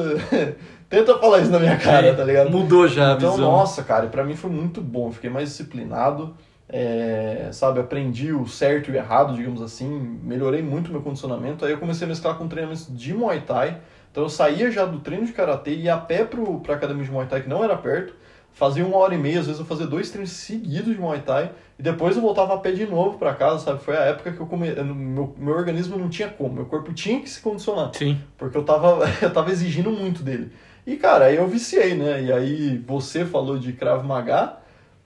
tenta 0.88 1.18
falar 1.18 1.40
isso 1.40 1.50
na 1.50 1.58
minha 1.58 1.76
cara, 1.76 2.14
tá 2.14 2.22
ligado? 2.22 2.50
Mudou 2.50 2.86
já 2.86 3.14
Então, 3.14 3.36
nossa, 3.36 3.82
cara, 3.82 4.06
para 4.06 4.22
mim 4.22 4.36
foi 4.36 4.50
muito 4.50 4.80
bom, 4.80 5.10
fiquei 5.10 5.30
mais 5.30 5.48
disciplinado 5.48 6.36
é, 6.68 7.48
sabe, 7.52 7.80
aprendi 7.80 8.32
o 8.32 8.46
certo 8.46 8.90
e 8.90 8.92
o 8.92 8.96
errado, 8.96 9.34
digamos 9.34 9.62
assim, 9.62 9.88
melhorei 10.22 10.62
muito 10.62 10.92
meu 10.92 11.00
condicionamento. 11.00 11.64
Aí 11.64 11.72
eu 11.72 11.78
comecei 11.78 12.04
a 12.04 12.08
mesclar 12.08 12.36
com 12.36 12.46
treinamentos 12.46 12.86
de 12.90 13.14
Muay 13.14 13.40
Thai. 13.40 13.78
Então 14.10 14.24
eu 14.24 14.28
saía 14.28 14.70
já 14.70 14.84
do 14.84 15.00
treino 15.00 15.24
de 15.24 15.32
karatê 15.32 15.72
e 15.72 15.82
ia 15.82 15.94
a 15.94 15.98
pé 15.98 16.24
pro, 16.24 16.60
pra 16.60 16.74
academia 16.74 17.04
de 17.04 17.10
Muay 17.10 17.26
Thai, 17.26 17.42
que 17.42 17.48
não 17.48 17.64
era 17.64 17.76
perto. 17.76 18.14
Fazia 18.52 18.84
uma 18.84 18.96
hora 18.96 19.14
e 19.14 19.18
meia, 19.18 19.40
às 19.40 19.46
vezes 19.46 19.60
eu 19.60 19.66
fazia 19.66 19.86
dois 19.86 20.10
treinos 20.10 20.32
seguidos 20.32 20.92
de 20.92 21.00
Muay 21.00 21.20
Thai. 21.20 21.52
E 21.78 21.82
depois 21.82 22.16
eu 22.16 22.22
voltava 22.22 22.54
a 22.54 22.58
pé 22.58 22.72
de 22.72 22.84
novo 22.86 23.18
para 23.18 23.34
casa, 23.34 23.64
sabe? 23.64 23.80
Foi 23.82 23.96
a 23.96 24.00
época 24.00 24.32
que 24.32 24.40
eu 24.40 24.46
come... 24.46 24.70
meu, 24.74 25.34
meu 25.38 25.54
organismo 25.54 25.96
não 25.96 26.08
tinha 26.08 26.28
como, 26.28 26.54
meu 26.54 26.66
corpo 26.66 26.92
tinha 26.92 27.20
que 27.20 27.30
se 27.30 27.40
condicionar. 27.40 27.92
Sim. 27.94 28.18
Porque 28.36 28.58
eu 28.58 28.64
tava, 28.64 29.08
eu 29.22 29.32
tava 29.32 29.50
exigindo 29.50 29.90
muito 29.90 30.22
dele. 30.22 30.50
E 30.86 30.96
cara, 30.96 31.26
aí 31.26 31.36
eu 31.36 31.46
viciei, 31.46 31.94
né? 31.94 32.22
E 32.24 32.32
aí 32.32 32.78
você 32.78 33.24
falou 33.24 33.58
de 33.58 33.72
Krav 33.72 34.04
Maga. 34.04 34.56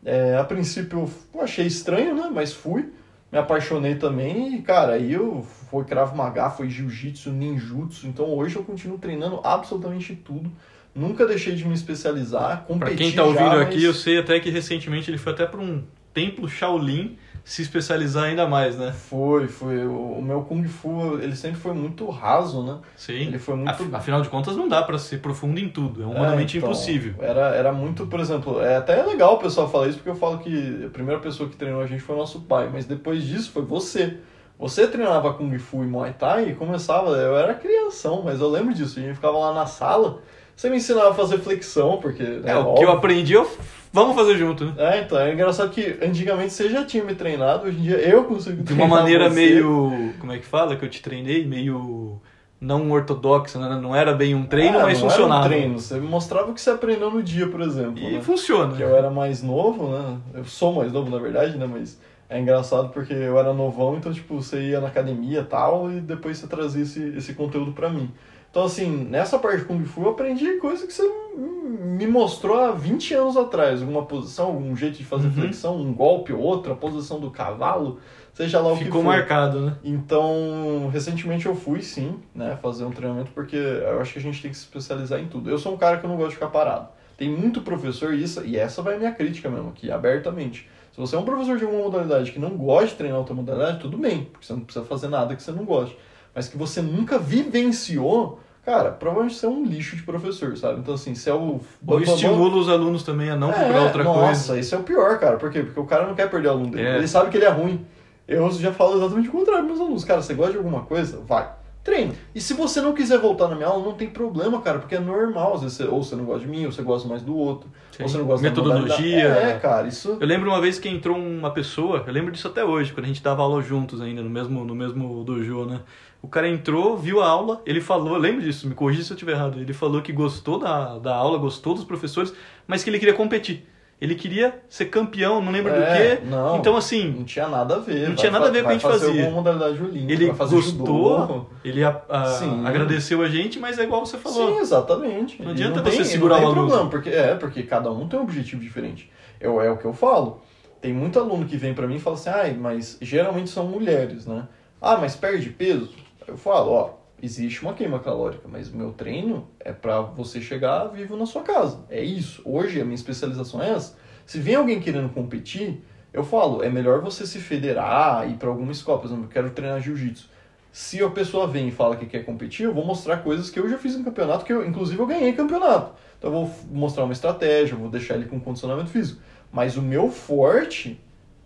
É, 0.05 0.37
a 0.37 0.45
princípio 0.45 1.09
eu 1.35 1.41
achei 1.41 1.67
estranho, 1.67 2.15
né? 2.15 2.31
Mas 2.33 2.53
fui, 2.53 2.93
me 3.31 3.39
apaixonei 3.39 3.95
também 3.95 4.57
e, 4.57 4.63
cara, 4.63 4.95
aí 4.95 5.13
eu 5.13 5.47
foi 5.71 5.85
Krav 5.85 6.15
Maga, 6.15 6.51
foi 6.51 6.69
Jiu-Jitsu, 6.69 7.31
Ninjutsu, 7.31 8.07
então 8.07 8.27
hoje 8.27 8.57
eu 8.57 8.65
continuo 8.65 8.99
treinando 8.99 9.41
absolutamente 9.45 10.15
tudo. 10.15 10.51
Nunca 10.95 11.25
deixei 11.27 11.55
de 11.55 11.67
me 11.67 11.73
especializar, 11.73 12.65
competi 12.67 12.95
Pra 12.95 12.97
quem 12.97 13.13
tá 13.13 13.25
ouvindo 13.25 13.57
já, 13.57 13.63
aqui, 13.63 13.77
mas... 13.77 13.85
eu 13.85 13.95
sei 13.95 14.19
até 14.19 14.39
que 14.39 14.51
recentemente 14.51 15.11
ele 15.11 15.19
foi 15.19 15.33
até 15.33 15.47
para 15.47 15.61
um 15.61 15.83
templo 16.13 16.47
Shaolin 16.49 17.17
se 17.45 17.63
especializar 17.63 18.25
ainda 18.25 18.47
mais, 18.47 18.77
né? 18.77 18.93
Foi, 18.93 19.49
foi. 19.49 19.85
O 19.87 20.21
meu 20.23 20.43
Kung 20.43 20.65
Fu, 20.65 21.19
ele 21.21 21.35
sempre 21.35 21.59
foi 21.59 21.73
muito 21.73 22.09
raso, 22.09 22.63
né? 22.63 22.79
Sim. 22.97 23.15
Ele 23.15 23.39
foi 23.39 23.57
muito... 23.57 23.71
Afinal 23.95 24.23
de 24.23 24.29
contas, 24.29 24.57
não 24.57 24.69
dá 24.69 24.83
para 24.83 24.97
ser 24.99 25.21
profundo 25.21 25.59
em 25.59 25.69
tudo. 25.69 26.03
É 26.03 26.07
humanamente 26.07 26.57
é, 26.57 26.59
então, 26.59 26.71
impossível. 26.71 27.15
Era, 27.19 27.55
era 27.55 27.73
muito, 27.73 28.07
por 28.07 28.21
exemplo, 28.21 28.61
é 28.61 28.77
até 28.77 29.03
legal 29.03 29.35
o 29.35 29.39
pessoal 29.39 29.69
falar 29.69 29.89
isso, 29.89 29.99
porque 29.99 30.11
eu 30.11 30.17
falo 30.17 30.39
que 30.39 30.85
a 30.87 30.91
primeira 30.91 31.21
pessoa 31.21 31.49
que 31.49 31.57
treinou 31.57 31.81
a 31.81 31.87
gente 31.87 32.03
foi 32.03 32.15
o 32.15 32.19
nosso 32.19 32.41
pai, 32.43 32.71
mas 32.73 32.85
depois 32.85 33.25
disso 33.25 33.51
foi 33.51 33.63
você. 33.63 34.19
Você 34.59 34.87
treinava 34.87 35.35
Kung 35.35 35.59
Fu 35.59 35.83
e 35.83 35.87
Muay 35.87 36.13
Thai 36.13 36.51
e 36.51 36.55
começava, 36.55 37.11
eu 37.17 37.37
era 37.37 37.55
crianção, 37.55 38.23
mas 38.23 38.41
eu 38.41 38.49
lembro 38.49 38.73
disso. 38.73 39.01
A 39.01 39.03
gente 39.03 39.17
ficava 39.17 39.37
lá 39.37 39.53
na 39.53 39.67
sala, 39.67 40.21
você 40.63 40.71
me 40.71 40.77
ensinava 40.77 41.11
a 41.11 41.15
fazer 41.15 41.39
flexão, 41.39 41.99
porque... 41.99 42.23
Né, 42.23 42.53
é, 42.53 42.57
o 42.57 42.75
que 42.75 42.85
eu 42.85 42.93
aprendi 42.93 43.33
eu 43.33 43.51
Vamos 43.93 44.17
fazer 44.17 44.39
junto, 44.39 44.65
né? 44.65 44.73
É, 44.79 45.01
então, 45.03 45.19
é 45.19 45.35
engraçado 45.35 45.69
que 45.71 45.99
antigamente 46.03 46.55
você 46.55 46.71
já 46.71 46.83
tinha 46.83 47.05
me 47.05 47.15
treinado, 47.15 47.67
hoje 47.67 47.79
em 47.79 47.83
dia 47.83 47.97
eu 47.99 48.25
consigo 48.25 48.63
De 48.63 48.73
uma 48.73 48.89
maneira 48.89 49.29
você. 49.29 49.35
meio. 49.35 50.15
Como 50.19 50.33
é 50.33 50.39
que 50.39 50.47
fala? 50.47 50.77
Que 50.77 50.85
eu 50.87 50.89
te 50.89 51.03
treinei? 51.03 51.45
Meio. 51.45 52.19
Não 52.59 52.91
ortodoxa, 52.91 53.59
né? 53.59 53.79
Não 53.83 53.95
era 53.95 54.15
bem 54.15 54.35
um 54.35 54.47
treino, 54.47 54.79
é, 54.79 54.83
mas 54.83 54.99
não 54.99 55.11
funcionava. 55.11 55.45
Era 55.45 55.55
um 55.55 55.59
treino, 55.59 55.79
você 55.79 56.01
mostrava 56.01 56.51
o 56.51 56.55
que 56.55 56.61
você 56.61 56.71
aprendeu 56.71 57.11
no 57.11 57.23
dia, 57.23 57.47
por 57.49 57.61
exemplo. 57.61 57.99
E 57.99 58.13
né? 58.13 58.21
funciona. 58.23 58.75
Que 58.75 58.83
eu 58.83 58.97
era 58.97 59.11
mais 59.11 59.43
novo, 59.43 59.91
né? 59.91 60.17
Eu 60.33 60.45
sou 60.47 60.73
mais 60.73 60.91
novo, 60.91 61.11
na 61.11 61.19
verdade, 61.19 61.59
né? 61.59 61.67
Mas 61.71 62.01
é 62.31 62.41
engraçado 62.41 62.89
porque 62.91 63.13
eu 63.13 63.39
era 63.39 63.53
novão, 63.53 63.97
então, 63.97 64.11
tipo, 64.11 64.37
você 64.37 64.71
ia 64.71 64.81
na 64.81 64.89
academia 64.89 65.41
e 65.41 65.45
tal, 65.45 65.93
e 65.93 66.01
depois 66.01 66.39
você 66.39 66.47
trazia 66.47 66.83
esse, 66.83 67.15
esse 67.15 67.35
conteúdo 67.35 67.73
para 67.73 67.91
mim. 67.91 68.11
Então, 68.53 68.65
assim, 68.65 69.07
nessa 69.09 69.39
parte 69.39 69.61
de 69.61 69.65
Kung 69.65 69.83
Fu 69.83 70.03
eu 70.03 70.11
aprendi 70.11 70.59
coisa 70.59 70.87
que 70.87 70.93
você 70.93 71.11
me 71.35 72.07
mostrou 72.07 72.61
há 72.61 72.71
20 72.71 73.15
anos 73.15 73.35
atrás. 73.35 73.81
Alguma 73.81 74.05
posição, 74.05 74.49
algum 74.49 74.77
jeito 74.77 74.99
de 74.99 75.05
fazer 75.07 75.29
uhum. 75.29 75.33
flexão, 75.33 75.77
um 75.79 75.91
golpe 75.95 76.35
ou 76.35 76.41
outro, 76.41 76.71
a 76.71 76.77
posição 76.77 77.19
do 77.19 77.31
cavalo, 77.31 77.99
seja 78.35 78.61
lá 78.61 78.71
o 78.71 78.73
que 78.77 78.81
for. 78.81 78.85
Ficou 78.85 79.03
marcado, 79.03 79.59
né? 79.63 79.77
Então, 79.83 80.91
recentemente 80.93 81.47
eu 81.47 81.55
fui 81.55 81.81
sim, 81.81 82.21
né, 82.35 82.59
fazer 82.61 82.85
um 82.85 82.91
treinamento 82.91 83.31
porque 83.31 83.57
eu 83.57 83.99
acho 84.03 84.13
que 84.13 84.19
a 84.19 84.23
gente 84.23 84.43
tem 84.43 84.51
que 84.51 84.57
se 84.59 84.65
especializar 84.65 85.19
em 85.19 85.29
tudo. 85.29 85.49
Eu 85.49 85.57
sou 85.57 85.73
um 85.73 85.79
cara 85.79 85.97
que 85.97 86.05
eu 86.05 86.11
não 86.11 86.19
gosto 86.19 86.31
de 86.31 86.35
ficar 86.35 86.49
parado. 86.49 86.89
Tem 87.17 87.31
muito 87.31 87.63
professor, 87.63 88.13
e, 88.13 88.23
isso, 88.23 88.45
e 88.45 88.59
essa 88.59 88.83
vai 88.83 88.97
a 88.97 88.99
minha 88.99 89.13
crítica 89.13 89.49
mesmo 89.49 89.71
aqui, 89.71 89.91
abertamente. 89.91 90.69
Se 90.93 91.01
você 91.01 91.17
é 91.17 91.19
um 91.19 91.25
professor 91.25 91.57
de 91.57 91.65
alguma 91.65 91.85
modalidade 91.85 92.31
que 92.31 92.39
não 92.39 92.51
gosta 92.51 92.89
de 92.89 92.95
treinar 92.97 93.19
outra 93.19 93.35
modalidade, 93.35 93.79
tudo 93.79 93.97
bem, 93.97 94.25
porque 94.25 94.45
você 94.45 94.53
não 94.53 94.61
precisa 94.61 94.85
fazer 94.85 95.09
nada 95.09 95.35
que 95.35 95.43
você 95.43 95.53
não 95.53 95.65
goste. 95.65 95.97
Mas 96.35 96.49
que 96.49 96.57
você 96.57 96.81
nunca 96.81 97.19
vivenciou, 97.19 98.41
cara, 98.65 98.91
provavelmente 98.91 99.37
você 99.37 99.47
é 99.47 99.49
um 99.49 99.65
lixo 99.65 99.97
de 99.97 100.03
professor, 100.03 100.57
sabe? 100.57 100.81
Então, 100.81 100.95
assim, 100.95 101.15
se 101.15 101.29
é 101.29 101.35
o. 101.35 101.61
Ou 101.87 102.01
estimula 102.01 102.57
os 102.57 102.69
alunos 102.69 103.03
também 103.03 103.31
a 103.31 103.37
não 103.37 103.51
É, 103.51 103.55
procurar 103.55 103.83
outra 103.83 104.05
nossa, 104.05 104.19
coisa. 104.19 104.31
Nossa, 104.31 104.59
isso 104.59 104.75
é 104.75 104.79
o 104.79 104.83
pior, 104.83 105.19
cara. 105.19 105.37
Por 105.37 105.51
quê? 105.51 105.63
Porque 105.63 105.81
o 105.81 105.85
cara 105.87 106.07
não 106.07 106.15
quer 106.15 106.31
perder 106.31 106.49
o 106.49 106.53
aluno 106.53 106.71
dele. 106.71 106.89
É. 106.89 106.97
Ele 106.97 107.09
sabe 107.09 107.31
que 107.31 107.37
ele 107.37 107.45
é 107.45 107.51
ruim. 107.51 107.85
Eu 108.27 108.51
já 108.53 108.73
falo 108.73 108.97
exatamente 108.97 109.29
o 109.29 109.33
contrário 109.33 109.65
para 109.65 109.69
meus 109.69 109.81
alunos. 109.81 110.05
Cara, 110.05 110.23
você 110.23 110.33
gosta 110.33 110.53
de 110.53 110.59
alguma 110.59 110.83
coisa? 110.83 111.21
Vai. 111.27 111.51
Treina. 111.85 112.15
E 112.33 112.41
se 112.41 112.55
você 112.55 112.81
não 112.81 112.93
quiser 112.93 113.19
voltar 113.19 113.49
na 113.49 113.57
minha 113.57 113.67
aula, 113.67 113.85
não 113.85 113.95
tem 113.95 114.09
problema, 114.09 114.61
cara, 114.63 114.79
porque 114.79 114.95
é 114.95 115.01
normal. 115.01 115.55
Às 115.55 115.63
vezes 115.63 115.77
você, 115.79 115.85
ou 115.85 116.03
você 116.03 116.15
não 116.15 116.25
gosta 116.25 116.41
de 116.41 116.47
mim, 116.47 116.65
ou 116.65 116.71
você 116.71 116.81
gosta 116.81 117.09
mais 117.09 117.23
do 117.23 117.37
outro. 117.37 117.69
Sim. 117.91 118.05
Ou 118.05 118.09
você 118.09 118.19
não 118.19 118.25
gosta 118.25 118.49
Metodologia. 118.49 119.29
da. 119.29 119.41
É, 119.41 119.59
cara, 119.59 119.89
isso. 119.89 120.17
Eu 120.21 120.27
lembro 120.27 120.49
uma 120.49 120.61
vez 120.61 120.79
que 120.79 120.89
entrou 120.89 121.17
uma 121.17 121.51
pessoa, 121.51 122.05
eu 122.07 122.13
lembro 122.13 122.31
disso 122.31 122.47
até 122.47 122.65
hoje, 122.65 122.93
quando 122.93 123.07
a 123.07 123.09
gente 123.09 123.21
dava 123.21 123.43
aula 123.43 123.61
juntos 123.61 124.01
ainda, 124.01 124.23
no 124.23 124.31
mesmo, 124.31 124.65
no 124.65 124.77
mesmo 124.77 125.25
dojo, 125.25 125.65
né? 125.65 125.81
O 126.23 126.29
cara 126.29 126.49
entrou, 126.49 126.97
viu 126.97 127.21
a 127.21 127.27
aula, 127.29 127.61
ele 127.67 127.81
falou, 127.81 128.17
lembro 128.17 128.41
disso, 128.43 128.69
me 128.69 128.75
corrija 128.75 129.03
se 129.03 129.11
eu 129.11 129.15
estiver 129.17 129.33
errado, 129.33 129.59
ele 129.59 129.73
falou 129.73 130.01
que 130.01 130.13
gostou 130.13 130.57
da, 130.59 130.97
da 130.99 131.15
aula, 131.15 131.37
gostou 131.37 131.75
dos 131.75 131.83
professores, 131.85 132.33
mas 132.67 132.85
que 132.85 132.91
ele 132.91 132.99
queria 133.01 133.13
competir. 133.15 133.67
Ele 134.01 134.15
queria 134.17 134.61
ser 134.69 134.87
campeão, 134.87 135.41
não 135.41 135.53
lembro 135.53 135.73
É, 135.73 135.79
do 135.79 136.21
quê. 136.21 136.27
não. 136.29 136.57
Então, 136.57 136.77
assim, 136.77 137.11
Não 137.19 137.25
tinha 137.25 137.47
nada 137.49 137.77
a 137.77 137.79
ver. 137.79 138.09
Não 138.09 138.17
tinha 138.17 138.33
nada 138.33 138.47
a 138.49 138.51
ver 138.51 138.65
com 138.65 138.67
o 138.67 138.69
que 138.71 138.71
a 138.71 138.79
gente 138.79 138.83
fazer 138.83 139.07
fazia. 139.07 139.31
modalidade 139.31 139.81
olímpica, 139.83 140.13
ele 140.13 140.27
gostou, 140.27 140.61
judô. 140.61 141.47
ele 141.65 141.85
a- 141.85 142.03
a- 142.09 142.25
Sim. 142.27 142.67
agradeceu 142.67 143.23
a 143.23 143.29
gente, 143.29 143.61
mas 143.61 143.79
é 143.79 143.85
igual 143.85 144.05
você 144.05 144.19
falou. 144.19 144.55
Sim, 144.55 144.59
exatamente. 144.61 145.41
Não 145.43 145.53
adianta 145.53 145.81
tem- 145.83 145.93
você 145.93 146.03
e 146.03 146.05
segurar 146.05 146.41
não 146.41 146.43
o 146.43 146.47
tem 146.47 146.53
aluno. 146.59 146.67
problema, 146.69 146.91
porque 146.91 147.11
é, 147.11 147.35
porque 147.37 147.63
cada 147.63 147.93
um 147.93 148.09
tem 148.09 148.19
um 148.19 148.23
objetivo 148.23 148.61
diferente. 148.63 149.09
Eu, 149.41 149.61
é 149.61 149.71
o 149.71 149.77
que 149.77 149.85
eu 149.85 149.93
falo. 149.93 150.41
Tem 150.81 150.93
muito 150.93 151.19
aluno 151.21 151.47
que 151.47 151.57
vem 151.57 151.73
pra 151.73 151.87
mim 151.87 151.97
e 151.97 152.01
fala 152.01 152.17
assim: 152.17 152.31
"Ai, 152.31 152.57
mas 152.59 152.99
geralmente 153.01 153.51
são 153.51 153.67
mulheres, 153.69 154.27
né? 154.27 154.49
Ah, 154.81 154.97
mas 155.01 155.15
perde 155.15 155.49
peso?" 155.51 155.91
Eu 156.27 156.37
falo, 156.37 156.71
ó, 156.71 156.95
existe 157.23 157.63
uma 157.63 157.75
queima 157.75 157.99
calórica, 157.99 158.49
mas 158.49 158.69
o 158.69 158.77
meu 158.77 158.93
treino 158.93 159.49
é 159.61 159.73
pra 159.73 160.01
você 160.01 160.41
chegar 160.41 160.87
vivo 160.87 161.17
na 161.17 161.27
sua 161.27 161.43
casa. 161.43 161.85
É 161.89 162.03
isso. 162.03 162.43
Hoje 162.45 162.81
a 162.81 162.85
minha 162.85 162.95
especialização 162.95 163.63
é 163.63 163.71
essa. 163.71 163.97
Se 164.27 164.39
vem 164.41 164.55
alguém 164.55 164.81
querendo 164.81 165.09
competir, 165.09 165.83
eu 166.13 166.25
falo, 166.25 166.63
é 166.63 166.69
melhor 166.69 167.01
você 167.01 167.27
se 167.27 167.39
federar, 167.39 168.29
ir 168.31 168.35
pra 168.35 168.49
alguma 168.49 168.73
escola, 168.73 168.99
por 168.99 169.07
exemplo, 169.07 169.25
eu 169.25 169.29
quero 169.29 169.51
treinar 169.51 169.81
jiu-jitsu. 169.81 170.29
Se 170.71 171.03
a 171.03 171.11
pessoa 171.11 171.47
vem 171.47 171.69
e 171.69 171.71
fala 171.71 171.97
que 171.97 172.07
quer 172.07 172.25
competir, 172.25 172.65
eu 172.65 172.73
vou 172.73 172.85
mostrar 172.85 173.19
coisas 173.19 173.51
que 173.51 173.59
eu 173.59 173.69
já 173.69 173.77
fiz 173.77 173.95
em 173.95 174.03
campeonato, 174.03 174.45
que 174.45 174.53
eu, 174.53 174.67
inclusive 174.67 174.99
eu 174.99 175.07
ganhei 175.07 175.33
campeonato. 175.33 175.95
Então 176.19 176.33
eu 176.33 176.47
vou 176.47 176.55
mostrar 176.71 177.05
uma 177.05 177.13
estratégia, 177.13 177.77
vou 177.77 177.91
deixar 177.91 178.15
ele 178.15 178.25
com 178.25 178.41
condicionamento 178.41 178.91
físico. 178.91 179.21
Mas 179.53 179.77
o 179.77 179.83
meu 179.83 180.09
forte 180.09 180.99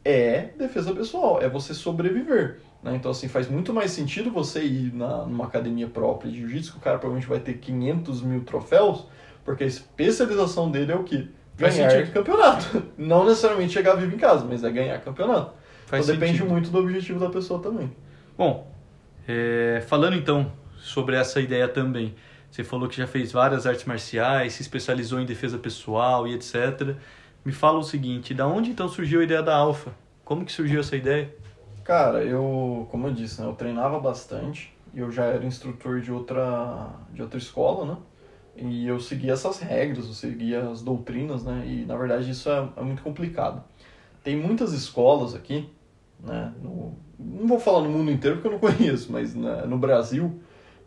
é 0.05 0.51
defesa 0.57 0.95
pessoal, 0.95 1.43
é 1.43 1.49
você 1.49 1.75
sobreviver. 1.75 2.61
Né? 2.87 2.95
Então, 2.95 3.11
assim, 3.11 3.27
faz 3.27 3.49
muito 3.49 3.75
mais 3.75 3.91
sentido 3.91 4.31
você 4.31 4.63
ir 4.63 4.95
na, 4.95 5.25
numa 5.25 5.47
academia 5.47 5.89
própria 5.89 6.31
de 6.31 6.39
jiu-jitsu, 6.39 6.73
que 6.73 6.79
o 6.79 6.81
cara 6.81 6.99
provavelmente 6.99 7.29
vai 7.29 7.41
ter 7.41 7.55
500 7.55 8.23
mil 8.23 8.45
troféus, 8.45 9.05
porque 9.45 9.65
a 9.65 9.67
especialização 9.67 10.71
dele 10.71 10.93
é 10.93 10.95
o 10.95 11.03
quê? 11.03 11.27
Ganhar 11.59 11.91
sentido. 11.91 12.13
campeonato. 12.13 12.85
Não 12.97 13.25
necessariamente 13.25 13.73
chegar 13.73 13.97
vivo 13.97 14.15
em 14.15 14.19
casa, 14.19 14.47
mas 14.49 14.63
é 14.63 14.71
ganhar 14.71 15.01
campeonato. 15.01 15.53
Faz 15.87 16.05
então 16.05 16.15
depende 16.15 16.39
sentido. 16.39 16.53
muito 16.53 16.71
do 16.71 16.79
objetivo 16.79 17.19
da 17.19 17.29
pessoa 17.29 17.61
também. 17.61 17.91
Bom, 18.39 18.73
é, 19.27 19.83
falando 19.89 20.15
então 20.15 20.53
sobre 20.79 21.17
essa 21.17 21.41
ideia 21.41 21.67
também, 21.67 22.15
você 22.49 22.63
falou 22.63 22.89
que 22.89 22.97
já 22.97 23.07
fez 23.09 23.33
várias 23.33 23.67
artes 23.67 23.85
marciais, 23.85 24.53
se 24.53 24.63
especializou 24.63 25.19
em 25.19 25.27
defesa 25.27 25.59
pessoal 25.59 26.29
e 26.29 26.35
etc. 26.35 26.95
Me 27.45 27.51
fala 27.51 27.79
o 27.79 27.83
seguinte, 27.83 28.33
da 28.33 28.47
onde 28.47 28.71
então 28.71 28.89
surgiu 28.89 29.21
a 29.21 29.25
ideia 29.25 29.43
da 29.43 29.57
Alfa? 29.57 29.91
Como 30.25 30.45
que 30.45 30.53
surgiu 30.53 30.81
essa 30.81 30.95
ideia? 30.95 31.35
Cara, 31.87 32.25
eu, 32.25 32.89
como 32.91 33.07
eu 33.07 33.13
disse, 33.15 33.41
né, 33.41 33.47
eu 33.47 33.55
treinava 33.55 34.01
bastante 34.01 34.77
e 34.93 34.99
eu 34.99 35.11
já 35.13 35.27
era 35.27 35.45
instrutor 35.45 36.01
de 36.01 36.11
outra, 36.11 36.91
de 37.13 37.23
outra 37.23 37.39
escola, 37.39 37.87
né? 37.95 37.99
E 38.57 38.87
eu 38.89 38.99
seguia 38.99 39.35
essas 39.35 39.61
regras, 39.61 40.07
eu 40.07 40.15
seguia 40.15 40.69
as 40.71 40.83
doutrinas, 40.83 41.45
né? 41.45 41.65
E 41.67 41.85
na 41.85 41.97
verdade 41.97 42.31
isso 42.31 42.51
é, 42.51 42.69
é 42.77 42.83
muito 42.83 43.03
complicado. 43.03 43.63
Tem 44.25 44.37
muitas 44.37 44.73
escolas 44.73 45.35
aqui, 45.35 45.71
né? 46.21 46.53
No, 46.63 46.95
não 47.19 47.47
vou 47.49 47.61
falar 47.61 47.83
no 47.83 47.91
mundo 47.91 48.11
inteiro 48.11 48.37
porque 48.39 48.49
eu 48.49 48.53
não 48.53 48.61
conheço, 48.61 49.13
mas 49.13 49.35
né, 49.35 49.65
no 49.67 49.79
Brasil, 49.79 50.41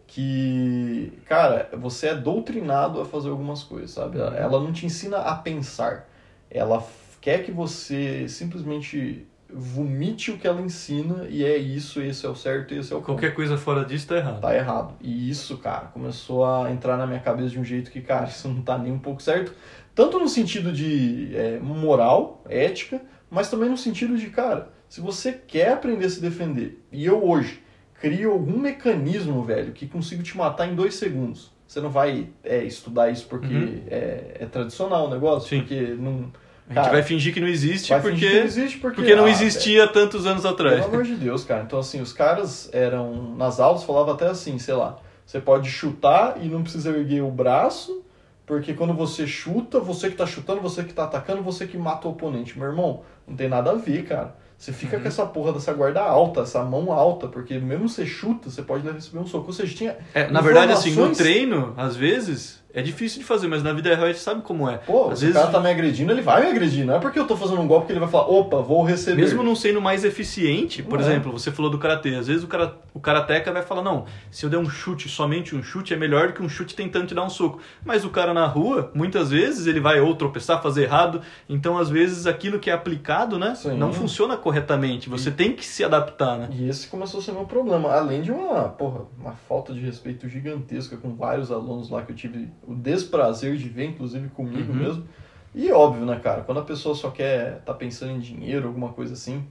que, 0.07 1.13
cara, 1.25 1.69
você 1.77 2.07
é 2.09 2.15
doutrinado 2.15 3.01
a 3.01 3.05
fazer 3.05 3.29
algumas 3.29 3.63
coisas, 3.63 3.91
sabe? 3.91 4.19
Ela- 4.19 4.35
Ela 4.37 4.59
não 4.61 4.71
te 4.73 4.85
ensina 4.85 5.17
a 5.19 5.35
pensar. 5.35 6.09
Ela 6.49 6.83
quer 7.21 7.43
que 7.45 7.51
você 7.51 8.27
simplesmente 8.27 9.27
vomite 9.51 10.31
o 10.31 10.37
que 10.37 10.47
ela 10.47 10.61
ensina 10.61 11.25
e 11.29 11.43
é 11.43 11.57
isso, 11.57 12.01
esse 12.01 12.25
é 12.25 12.29
o 12.29 12.35
certo 12.35 12.73
e 12.73 12.77
esse 12.79 12.93
é 12.93 12.95
o 12.95 12.99
ponto. 12.99 13.07
Qualquer 13.07 13.33
coisa 13.33 13.57
fora 13.57 13.83
disso 13.83 14.07
tá 14.07 14.17
errado. 14.17 14.41
Tá 14.41 14.55
errado. 14.55 14.93
E 15.01 15.29
isso, 15.29 15.57
cara, 15.57 15.87
começou 15.87 16.45
a 16.45 16.71
entrar 16.71 16.97
na 16.97 17.07
minha 17.07 17.19
cabeça 17.19 17.49
de 17.49 17.59
um 17.59 17.63
jeito 17.63 17.89
que, 17.91 18.01
cara, 18.01 18.25
isso 18.29 18.47
não 18.47 18.61
tá 18.61 18.77
nem 18.77 18.91
um 18.91 18.99
pouco 18.99 19.21
certo. 19.21 19.53
Tanto 19.95 20.19
no 20.19 20.29
sentido 20.29 20.71
de 20.71 21.31
é, 21.35 21.59
moral, 21.59 22.43
ética, 22.47 23.01
mas 23.29 23.49
também 23.49 23.69
no 23.69 23.77
sentido 23.77 24.17
de, 24.17 24.29
cara, 24.29 24.71
se 24.87 25.01
você 25.01 25.33
quer 25.33 25.73
aprender 25.73 26.05
a 26.05 26.09
se 26.09 26.21
defender, 26.21 26.83
e 26.91 27.05
eu 27.05 27.23
hoje 27.27 27.61
crio 27.99 28.31
algum 28.31 28.57
mecanismo, 28.57 29.43
velho, 29.43 29.73
que 29.73 29.87
consigo 29.87 30.23
te 30.23 30.37
matar 30.37 30.67
em 30.67 30.75
dois 30.75 30.95
segundos, 30.95 31.51
você 31.67 31.81
não 31.81 31.89
vai 31.89 32.29
é, 32.43 32.63
estudar 32.63 33.11
isso 33.11 33.27
porque 33.27 33.53
Uhum. 33.53 33.83
é, 33.87 34.37
é 34.39 34.45
tradicional 34.45 35.07
o 35.07 35.09
negócio? 35.09 35.49
Sim. 35.49 35.59
Porque 35.59 35.95
não. 35.99 36.31
A 36.69 36.73
gente 36.73 36.83
Cara, 36.83 36.91
vai 36.93 37.01
fingir 37.03 37.33
que 37.33 37.39
não 37.41 37.47
existe 37.47 37.89
vai 37.89 37.99
porque, 37.99 38.19
que 38.19 38.35
não 38.35 38.43
existe 38.45 38.77
porque, 38.77 38.95
porque 38.97 39.15
não 39.15 39.25
ah, 39.25 39.29
existia 39.31 39.88
tantos 39.88 40.27
anos 40.27 40.45
atrás. 40.45 40.75
pelo 40.81 40.88
amor 40.93 41.03
de 41.03 41.15
Deus, 41.15 41.43
cara. 41.43 41.63
Então, 41.63 41.79
assim, 41.79 41.99
os 41.99 42.13
caras 42.13 42.69
eram. 42.71 43.33
Nas 43.35 43.59
aulas 43.59 43.83
falava 43.83 44.13
até 44.13 44.27
assim, 44.27 44.59
sei 44.59 44.75
lá. 44.75 44.97
Você 45.25 45.39
pode 45.39 45.67
chutar 45.69 46.38
e 46.41 46.47
não 46.47 46.61
precisa 46.61 46.91
erguer 46.91 47.21
o 47.23 47.31
braço, 47.31 48.03
porque 48.45 48.73
quando 48.75 48.93
você 48.93 49.25
chuta, 49.25 49.79
você 49.79 50.09
que 50.11 50.15
tá 50.15 50.27
chutando, 50.27 50.61
você 50.61 50.83
que 50.83 50.93
tá 50.93 51.05
atacando, 51.05 51.41
você 51.41 51.65
que 51.65 51.77
mata 51.77 52.07
o 52.07 52.11
oponente. 52.11 52.57
Meu 52.57 52.67
irmão, 52.67 53.01
não 53.27 53.35
tem 53.35 53.49
nada 53.49 53.71
a 53.71 53.75
ver, 53.75 54.05
cara. 54.05 54.35
Você 54.55 54.71
fica 54.73 54.97
Uhum. 54.97 55.01
com 55.01 55.07
essa 55.07 55.25
porra 55.25 55.53
dessa 55.53 55.71
guarda 55.73 56.01
alta, 56.01 56.41
essa 56.41 56.61
mão 56.63 56.91
alta, 56.91 57.27
porque 57.27 57.57
mesmo 57.57 57.88
você 57.89 58.05
chuta, 58.05 58.49
você 58.49 58.61
pode 58.61 58.88
receber 58.91 59.19
um 59.19 59.25
soco. 59.25 59.47
Ou 59.47 59.53
seja, 59.53 59.73
tinha. 59.75 59.97
É, 60.13 60.29
na 60.29 60.41
verdade, 60.41 60.71
assim, 60.73 60.93
no 60.93 61.11
treino, 61.15 61.73
às 61.77 61.95
vezes, 61.95 62.61
é 62.73 62.81
difícil 62.81 63.19
de 63.19 63.25
fazer, 63.25 63.47
mas 63.47 63.63
na 63.63 63.73
vida 63.73 63.89
real 63.89 64.05
a 64.05 64.11
gente 64.11 64.19
sabe 64.19 64.41
como 64.41 64.69
é. 64.69 64.77
Pô, 64.77 65.09
Às 65.09 65.19
se 65.19 65.25
vezes, 65.25 65.39
o 65.39 65.39
cara 65.39 65.51
tá 65.51 65.59
me 65.59 65.69
agredindo, 65.69 66.11
ele 66.11 66.21
vai 66.21 66.43
me 66.43 66.49
agredir. 66.51 66.85
Não 66.85 66.95
é 66.95 66.99
porque 66.99 67.17
eu 67.17 67.25
tô 67.25 67.35
fazendo 67.35 67.59
um 67.61 67.67
golpe 67.67 67.88
que 67.88 67.93
ele 67.93 67.99
vai 67.99 68.09
falar, 68.09 68.27
opa, 68.29 68.57
vou 68.61 68.83
receber. 68.83 69.21
mesmo 69.21 69.41
não 69.41 69.55
sendo 69.55 69.81
mais 69.81 70.03
eficiente, 70.05 70.83
por 70.83 70.99
Não 70.99 71.05
é. 71.05 71.09
exemplo, 71.09 71.31
você 71.31 71.51
falou 71.51 71.71
do 71.71 71.77
karatê, 71.79 72.15
às 72.15 72.27
vezes 72.27 72.43
o, 72.43 72.47
cara, 72.47 72.75
o 72.93 72.99
karateca 72.99 73.51
vai 73.51 73.63
falar, 73.63 73.81
não, 73.81 74.05
se 74.29 74.45
eu 74.45 74.49
der 74.49 74.57
um 74.57 74.69
chute, 74.69 75.09
somente 75.09 75.55
um 75.55 75.63
chute, 75.63 75.93
é 75.93 75.97
melhor 75.97 76.27
do 76.27 76.33
que 76.33 76.43
um 76.43 76.49
chute 76.49 76.75
tentando 76.75 77.07
te 77.07 77.15
dar 77.15 77.23
um 77.23 77.29
soco. 77.29 77.59
Mas 77.83 78.05
o 78.05 78.09
cara 78.09 78.33
na 78.33 78.45
rua, 78.45 78.91
muitas 78.93 79.31
vezes, 79.31 79.65
ele 79.65 79.79
vai 79.79 79.99
ou 79.99 80.15
tropeçar, 80.15 80.61
fazer 80.61 80.83
errado, 80.83 81.21
então 81.47 81.77
às 81.77 81.89
vezes 81.89 82.27
aquilo 82.27 82.59
que 82.59 82.69
é 82.69 82.73
aplicado, 82.73 83.39
né, 83.39 83.55
Sim. 83.55 83.77
não 83.77 83.91
funciona 83.91 84.38
corretamente, 84.38 85.09
você 85.09 85.31
tem 85.31 85.53
que 85.53 85.65
se 85.65 85.83
adaptar, 85.83 86.38
né. 86.38 86.49
E 86.51 86.69
esse 86.69 86.88
começou 86.88 87.19
a 87.19 87.23
ser 87.23 87.31
meu 87.31 87.45
problema. 87.45 87.89
Além 87.91 88.21
de 88.21 88.31
uma, 88.31 88.69
porra, 88.69 89.01
uma 89.19 89.31
falta 89.47 89.73
de 89.73 89.79
respeito 89.79 90.29
gigantesca 90.29 90.95
com 90.97 91.15
vários 91.15 91.51
alunos 91.51 91.89
lá 91.89 92.01
que 92.03 92.11
eu 92.11 92.15
tive 92.15 92.49
o 92.67 92.73
desprazer 92.75 93.55
de 93.55 93.69
ver, 93.69 93.85
inclusive 93.85 94.29
comigo 94.29 94.71
Uhum. 94.71 94.79
mesmo. 94.79 95.07
E 95.53 95.71
óbvio, 95.71 96.05
né, 96.05 96.19
cara? 96.19 96.41
Quando 96.43 96.59
a 96.59 96.63
pessoa 96.65 96.93
só 96.93 97.09
quer 97.09 97.61
tá 97.61 97.73
pensando 97.73 98.11
em 98.11 98.19
dinheiro, 98.19 98.67
alguma 98.67 98.89
coisa 98.93 99.13
assim, 99.13 99.45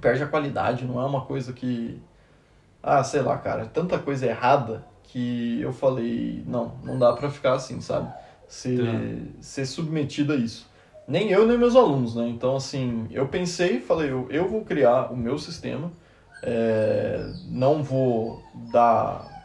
perde 0.00 0.22
a 0.22 0.26
qualidade. 0.26 0.84
Não 0.84 1.00
é 1.00 1.04
uma 1.04 1.22
coisa 1.22 1.52
que. 1.52 2.00
Ah, 2.82 3.02
sei 3.02 3.20
lá, 3.22 3.36
cara. 3.38 3.62
é 3.62 3.66
Tanta 3.66 3.98
coisa 3.98 4.26
errada 4.26 4.84
que 5.02 5.60
eu 5.60 5.72
falei, 5.72 6.42
não, 6.46 6.72
não 6.84 6.98
dá 6.98 7.12
pra 7.12 7.30
ficar 7.30 7.54
assim, 7.54 7.80
sabe? 7.80 8.08
Ser, 8.48 8.76
Tá. 8.78 9.32
ser 9.40 9.64
submetido 9.66 10.32
a 10.32 10.36
isso. 10.36 10.68
Nem 11.08 11.30
eu, 11.30 11.46
nem 11.46 11.56
meus 11.58 11.74
alunos, 11.76 12.14
né? 12.16 12.28
Então, 12.28 12.56
assim, 12.56 13.06
eu 13.10 13.26
pensei, 13.28 13.80
falei, 13.80 14.10
eu, 14.10 14.26
eu 14.30 14.48
vou 14.48 14.64
criar 14.64 15.12
o 15.12 15.16
meu 15.16 15.38
sistema, 15.38 15.90
é, 16.42 17.24
não 17.48 17.82
vou 17.82 18.42
dar 18.72 19.35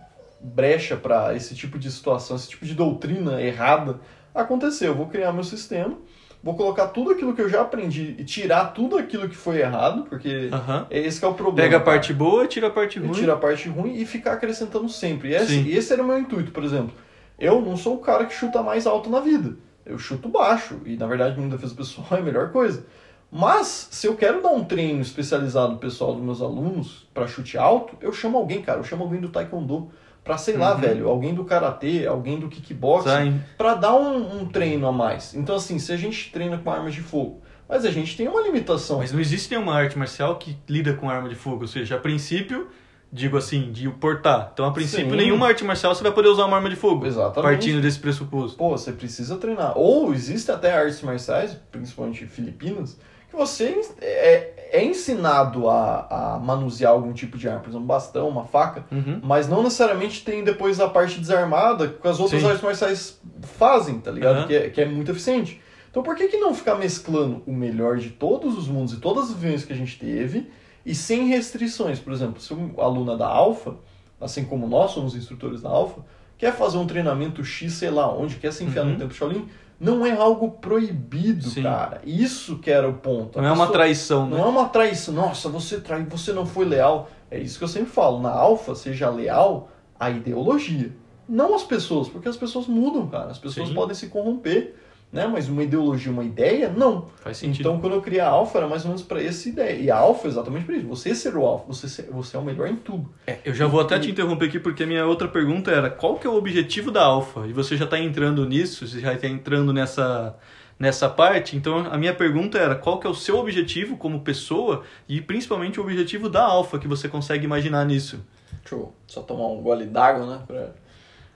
brecha 0.43 0.95
para 0.95 1.35
esse 1.35 1.55
tipo 1.55 1.77
de 1.77 1.91
situação, 1.91 2.35
esse 2.35 2.49
tipo 2.49 2.65
de 2.65 2.73
doutrina 2.73 3.41
errada 3.41 3.99
acontecer. 4.33 4.87
Eu 4.87 4.95
vou 4.95 5.07
criar 5.07 5.31
meu 5.33 5.43
sistema, 5.43 5.97
vou 6.43 6.55
colocar 6.55 6.87
tudo 6.87 7.11
aquilo 7.11 7.33
que 7.33 7.41
eu 7.41 7.49
já 7.49 7.61
aprendi 7.61 8.15
e 8.17 8.23
tirar 8.23 8.73
tudo 8.73 8.97
aquilo 8.97 9.29
que 9.29 9.35
foi 9.35 9.59
errado, 9.59 10.03
porque 10.09 10.49
Aham. 10.51 10.87
é 10.89 10.99
esse 10.99 11.19
que 11.19 11.25
é 11.25 11.27
o 11.27 11.33
problema. 11.33 11.67
Pega 11.69 11.77
a 11.77 11.85
parte 11.85 12.13
boa, 12.13 12.47
tira 12.47 12.67
a 12.67 12.71
parte 12.71 12.97
E 12.97 13.01
ruim. 13.01 13.11
tira 13.11 13.33
a 13.33 13.37
parte 13.37 13.69
ruim 13.69 13.95
e 13.95 14.05
ficar 14.05 14.33
acrescentando 14.33 14.89
sempre. 14.89 15.29
E 15.29 15.35
esse, 15.35 15.47
Sim. 15.47 15.69
esse 15.69 15.93
era 15.93 16.01
o 16.01 16.05
meu 16.05 16.17
intuito, 16.17 16.51
por 16.51 16.63
exemplo. 16.63 16.93
Eu 17.39 17.61
não 17.61 17.75
sou 17.77 17.95
o 17.95 17.99
cara 17.99 18.25
que 18.25 18.33
chuta 18.33 18.61
mais 18.61 18.85
alto 18.87 19.09
na 19.09 19.19
vida. 19.19 19.55
Eu 19.85 19.97
chuto 19.97 20.29
baixo. 20.29 20.79
E 20.85 20.95
na 20.95 21.07
verdade, 21.07 21.39
no 21.39 21.49
defesa 21.49 21.73
pessoal 21.75 22.07
é 22.13 22.17
a 22.17 22.21
melhor 22.21 22.51
coisa. 22.51 22.85
Mas, 23.31 23.87
se 23.91 24.07
eu 24.07 24.15
quero 24.15 24.41
dar 24.41 24.49
um 24.49 24.63
treino 24.63 25.01
especializado 25.01 25.77
pessoal 25.77 26.13
dos 26.13 26.21
meus 26.21 26.41
alunos 26.41 27.07
para 27.13 27.27
chute 27.27 27.57
alto, 27.57 27.95
eu 28.01 28.11
chamo 28.11 28.37
alguém, 28.37 28.61
cara. 28.61 28.79
Eu 28.79 28.83
chamo 28.83 29.03
alguém 29.03 29.21
do 29.21 29.29
Taekwondo. 29.29 29.89
Pra, 30.23 30.37
sei 30.37 30.55
lá, 30.55 30.75
Uhum. 30.75 30.81
velho, 30.81 31.09
alguém 31.09 31.33
do 31.33 31.43
Karatê, 31.43 32.05
alguém 32.05 32.39
do 32.39 32.47
Kickboxing, 32.47 33.41
pra 33.57 33.73
dar 33.73 33.95
um, 33.95 34.41
um 34.41 34.45
treino 34.45 34.87
a 34.87 34.91
mais. 34.91 35.33
Então, 35.33 35.55
assim, 35.55 35.79
se 35.79 35.91
a 35.91 35.97
gente 35.97 36.31
treina 36.31 36.57
com 36.59 36.69
armas 36.71 36.93
de 36.93 37.01
fogo, 37.01 37.41
mas 37.67 37.85
a 37.85 37.91
gente 37.91 38.15
tem 38.15 38.27
uma 38.27 38.41
limitação. 38.41 38.99
Mas 38.99 39.11
não 39.11 39.19
existe 39.19 39.49
nenhuma 39.51 39.73
arte 39.73 39.97
marcial 39.97 40.35
que 40.35 40.55
lida 40.69 40.93
com 40.93 41.09
arma 41.09 41.27
de 41.29 41.35
fogo. 41.35 41.61
Ou 41.61 41.67
seja, 41.67 41.95
a 41.95 41.97
princípio, 41.97 42.67
digo 43.11 43.35
assim, 43.35 43.71
de 43.71 43.89
portar. 43.89 44.51
Então, 44.53 44.65
a 44.65 44.71
princípio, 44.71 45.09
Sim. 45.09 45.15
nenhuma 45.17 45.47
arte 45.47 45.63
marcial 45.63 45.95
você 45.95 46.03
vai 46.03 46.11
poder 46.11 46.27
usar 46.29 46.45
uma 46.45 46.57
arma 46.57 46.69
de 46.69 46.75
fogo. 46.75 47.05
Exatamente. 47.05 47.51
Partindo 47.51 47.81
desse 47.81 47.97
pressuposto. 47.97 48.57
Pô, 48.57 48.69
você 48.77 48.91
precisa 48.91 49.37
treinar. 49.37 49.75
Ou 49.75 50.13
existem 50.13 50.53
até 50.53 50.71
artes 50.71 51.01
marciais, 51.01 51.57
principalmente 51.71 52.27
filipinas, 52.27 52.99
que 53.31 53.35
você 53.37 53.81
é, 54.01 54.69
é 54.73 54.83
ensinado 54.85 55.69
a, 55.69 56.35
a 56.35 56.39
manusear 56.39 56.91
algum 56.91 57.13
tipo 57.13 57.37
de 57.37 57.47
arma, 57.47 57.61
por 57.61 57.69
exemplo, 57.69 57.83
um 57.83 57.87
bastão, 57.87 58.27
uma 58.29 58.43
faca, 58.45 58.85
Uhum. 58.91 59.19
mas 59.23 59.47
não 59.47 59.63
necessariamente 59.63 60.23
tem 60.23 60.43
depois 60.43 60.79
a 60.79 60.87
parte 60.89 61.19
desarmada 61.19 61.87
que 61.87 62.07
as 62.07 62.19
outras 62.19 62.41
Sim. 62.41 62.47
artes 62.47 62.61
marciais 62.63 63.21
fazem, 63.57 63.99
tá 63.99 64.11
ligado? 64.11 64.37
Aham. 64.39 64.47
Que, 64.47 64.55
é, 64.55 64.69
que 64.69 64.81
é 64.81 64.85
muito 64.85 65.09
eficiente. 65.11 65.59
Então 65.89 66.03
por 66.03 66.15
que, 66.15 66.27
que 66.27 66.37
não 66.37 66.53
ficar 66.53 66.75
mesclando 66.75 67.41
o 67.45 67.51
melhor 67.51 67.97
de 67.97 68.09
todos 68.11 68.57
os 68.57 68.67
mundos 68.67 68.93
e 68.93 68.97
todas 68.97 69.25
as 69.29 69.33
vivências 69.33 69.65
que 69.65 69.73
a 69.73 69.75
gente 69.75 69.97
teve 69.99 70.49
e 70.85 70.93
sem 70.95 71.27
restrições? 71.27 71.99
Por 71.99 72.13
exemplo, 72.13 72.39
se 72.41 72.53
um 72.53 72.79
aluno 72.79 73.13
é 73.13 73.17
da 73.17 73.27
Alfa, 73.27 73.75
assim 74.19 74.45
como 74.45 74.67
nós 74.67 74.91
somos 74.91 75.15
instrutores 75.15 75.61
da 75.61 75.69
Alfa, 75.69 76.01
quer 76.37 76.53
fazer 76.53 76.77
um 76.77 76.87
treinamento 76.87 77.43
X, 77.43 77.73
sei 77.73 77.89
lá 77.91 78.11
onde, 78.11 78.35
quer 78.35 78.51
se 78.53 78.63
enfiar 78.63 78.85
Uhum. 78.85 78.93
no 78.93 78.97
tempo 78.97 79.13
Shaolin, 79.13 79.47
não 79.81 80.05
é 80.05 80.11
algo 80.11 80.51
proibido, 80.51 81.49
Sim. 81.49 81.63
cara. 81.63 82.01
Isso 82.05 82.59
que 82.59 82.69
era 82.69 82.87
o 82.87 82.93
ponto. 82.93 83.39
A 83.39 83.41
Não 83.41 83.49
é 83.49 83.51
uma 83.51 83.67
traição, 83.67 84.27
né? 84.29 84.37
não 84.37 84.45
é 84.45 84.47
uma 84.47 84.69
traição. 84.69 85.11
Nossa, 85.13 85.49
você 85.49 85.79
traiu, 85.81 86.05
você 86.05 86.31
não 86.31 86.45
foi 86.45 86.65
leal. 86.65 87.09
É 87.31 87.39
isso 87.39 87.57
que 87.57 87.63
eu 87.63 87.67
sempre 87.67 87.89
falo. 87.89 88.21
Na 88.21 88.29
alfa, 88.29 88.75
seja 88.75 89.09
leal 89.09 89.69
à 89.99 90.11
ideologia. 90.11 90.95
Não 91.27 91.55
às 91.55 91.63
pessoas, 91.63 92.07
porque 92.07 92.29
as 92.29 92.37
pessoas 92.37 92.67
mudam, 92.67 93.07
cara. 93.07 93.31
As 93.31 93.39
pessoas 93.39 93.69
Sim. 93.69 93.73
podem 93.73 93.95
se 93.95 94.07
corromper, 94.07 94.75
né? 95.11 95.27
Mas 95.27 95.49
uma 95.49 95.63
ideologia, 95.63 96.11
uma 96.11 96.23
ideia, 96.23 96.69
não. 96.75 97.07
Faz 97.17 97.37
sentido. 97.37 97.67
Então, 97.67 97.79
quando 97.81 97.93
eu 97.93 98.01
criei 98.01 98.21
a 98.21 98.27
alfa, 98.29 98.57
era 98.59 98.67
mais 98.67 98.83
ou 98.83 98.89
menos 98.89 99.01
para 99.03 99.21
essa 99.21 99.49
ideia. 99.49 99.73
E 99.79 99.91
a 99.91 99.97
alfa 99.97 100.27
é 100.27 100.31
exatamente 100.31 100.65
para 100.65 100.75
isso. 100.75 100.87
Você 100.87 101.13
ser 101.13 101.35
o 101.35 101.45
alfa, 101.45 101.65
você, 101.67 101.87
ser- 101.89 102.09
você 102.11 102.37
é 102.37 102.39
o 102.39 102.43
melhor 102.43 102.67
em 102.67 102.75
tudo. 102.75 103.09
É, 103.27 103.39
eu 103.43 103.53
já 103.53 103.67
vou 103.67 103.81
até 103.81 103.99
te 103.99 104.09
interromper 104.09 104.45
aqui 104.45 104.59
porque 104.59 104.83
a 104.83 104.87
minha 104.87 105.05
outra 105.05 105.27
pergunta 105.27 105.69
era 105.71 105.89
qual 105.89 106.15
que 106.17 106.25
é 106.25 106.29
o 106.29 106.35
objetivo 106.35 106.89
da 106.91 107.03
Alpha? 107.03 107.45
E 107.47 107.53
você 107.53 107.75
já 107.75 107.85
está 107.85 107.99
entrando 107.99 108.45
nisso, 108.47 108.87
você 108.87 108.99
já 108.99 109.13
está 109.13 109.27
entrando 109.27 109.73
nessa, 109.73 110.35
nessa 110.79 111.09
parte. 111.09 111.55
Então 111.57 111.79
a 111.91 111.97
minha 111.97 112.13
pergunta 112.15 112.57
era 112.57 112.75
qual 112.75 112.99
que 112.99 113.05
é 113.05 113.09
o 113.09 113.13
seu 113.15 113.37
objetivo 113.37 113.97
como 113.97 114.21
pessoa 114.21 114.83
e 115.09 115.19
principalmente 115.19 115.79
o 115.79 115.83
objetivo 115.83 116.29
da 116.29 116.43
Alpha 116.43 116.79
que 116.79 116.87
você 116.87 117.07
consegue 117.09 117.43
imaginar 117.45 117.85
nisso. 117.85 118.19
Deixa 118.61 118.75
eu 118.75 118.93
só 119.07 119.21
tomar 119.21 119.47
um 119.47 119.61
gole 119.61 119.85
d'água, 119.85 120.25
né? 120.25 120.41
Pra 120.47 120.69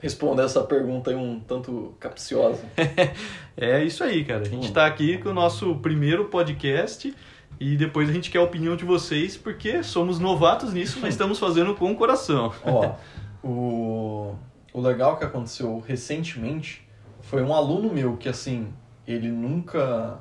responder 0.02 0.44
essa 0.44 0.64
pergunta 0.64 1.10
aí 1.10 1.16
um 1.16 1.40
tanto 1.40 1.96
capciosa. 2.00 2.64
É 3.58 3.82
isso 3.82 4.04
aí, 4.04 4.26
cara. 4.26 4.42
A 4.42 4.50
gente 4.50 4.68
está 4.68 4.86
aqui 4.86 5.18
com 5.18 5.30
o 5.30 5.34
nosso 5.34 5.76
primeiro 5.76 6.26
podcast 6.26 7.16
e 7.58 7.78
depois 7.78 8.10
a 8.10 8.12
gente 8.12 8.30
quer 8.30 8.40
a 8.40 8.44
opinião 8.44 8.76
de 8.76 8.84
vocês 8.84 9.38
porque 9.38 9.82
somos 9.82 10.20
novatos 10.20 10.74
nisso, 10.74 11.00
mas 11.02 11.14
estamos 11.14 11.40
fazendo 11.40 11.74
com 11.74 11.90
o 11.90 11.96
coração. 11.96 12.54
Ó, 12.66 12.96
o, 13.42 14.36
o 14.74 14.82
legal 14.82 15.18
que 15.18 15.24
aconteceu 15.24 15.82
recentemente 15.88 16.86
foi 17.22 17.42
um 17.42 17.54
aluno 17.54 17.94
meu 17.94 18.18
que, 18.18 18.28
assim, 18.28 18.74
ele 19.08 19.30
nunca, 19.30 20.20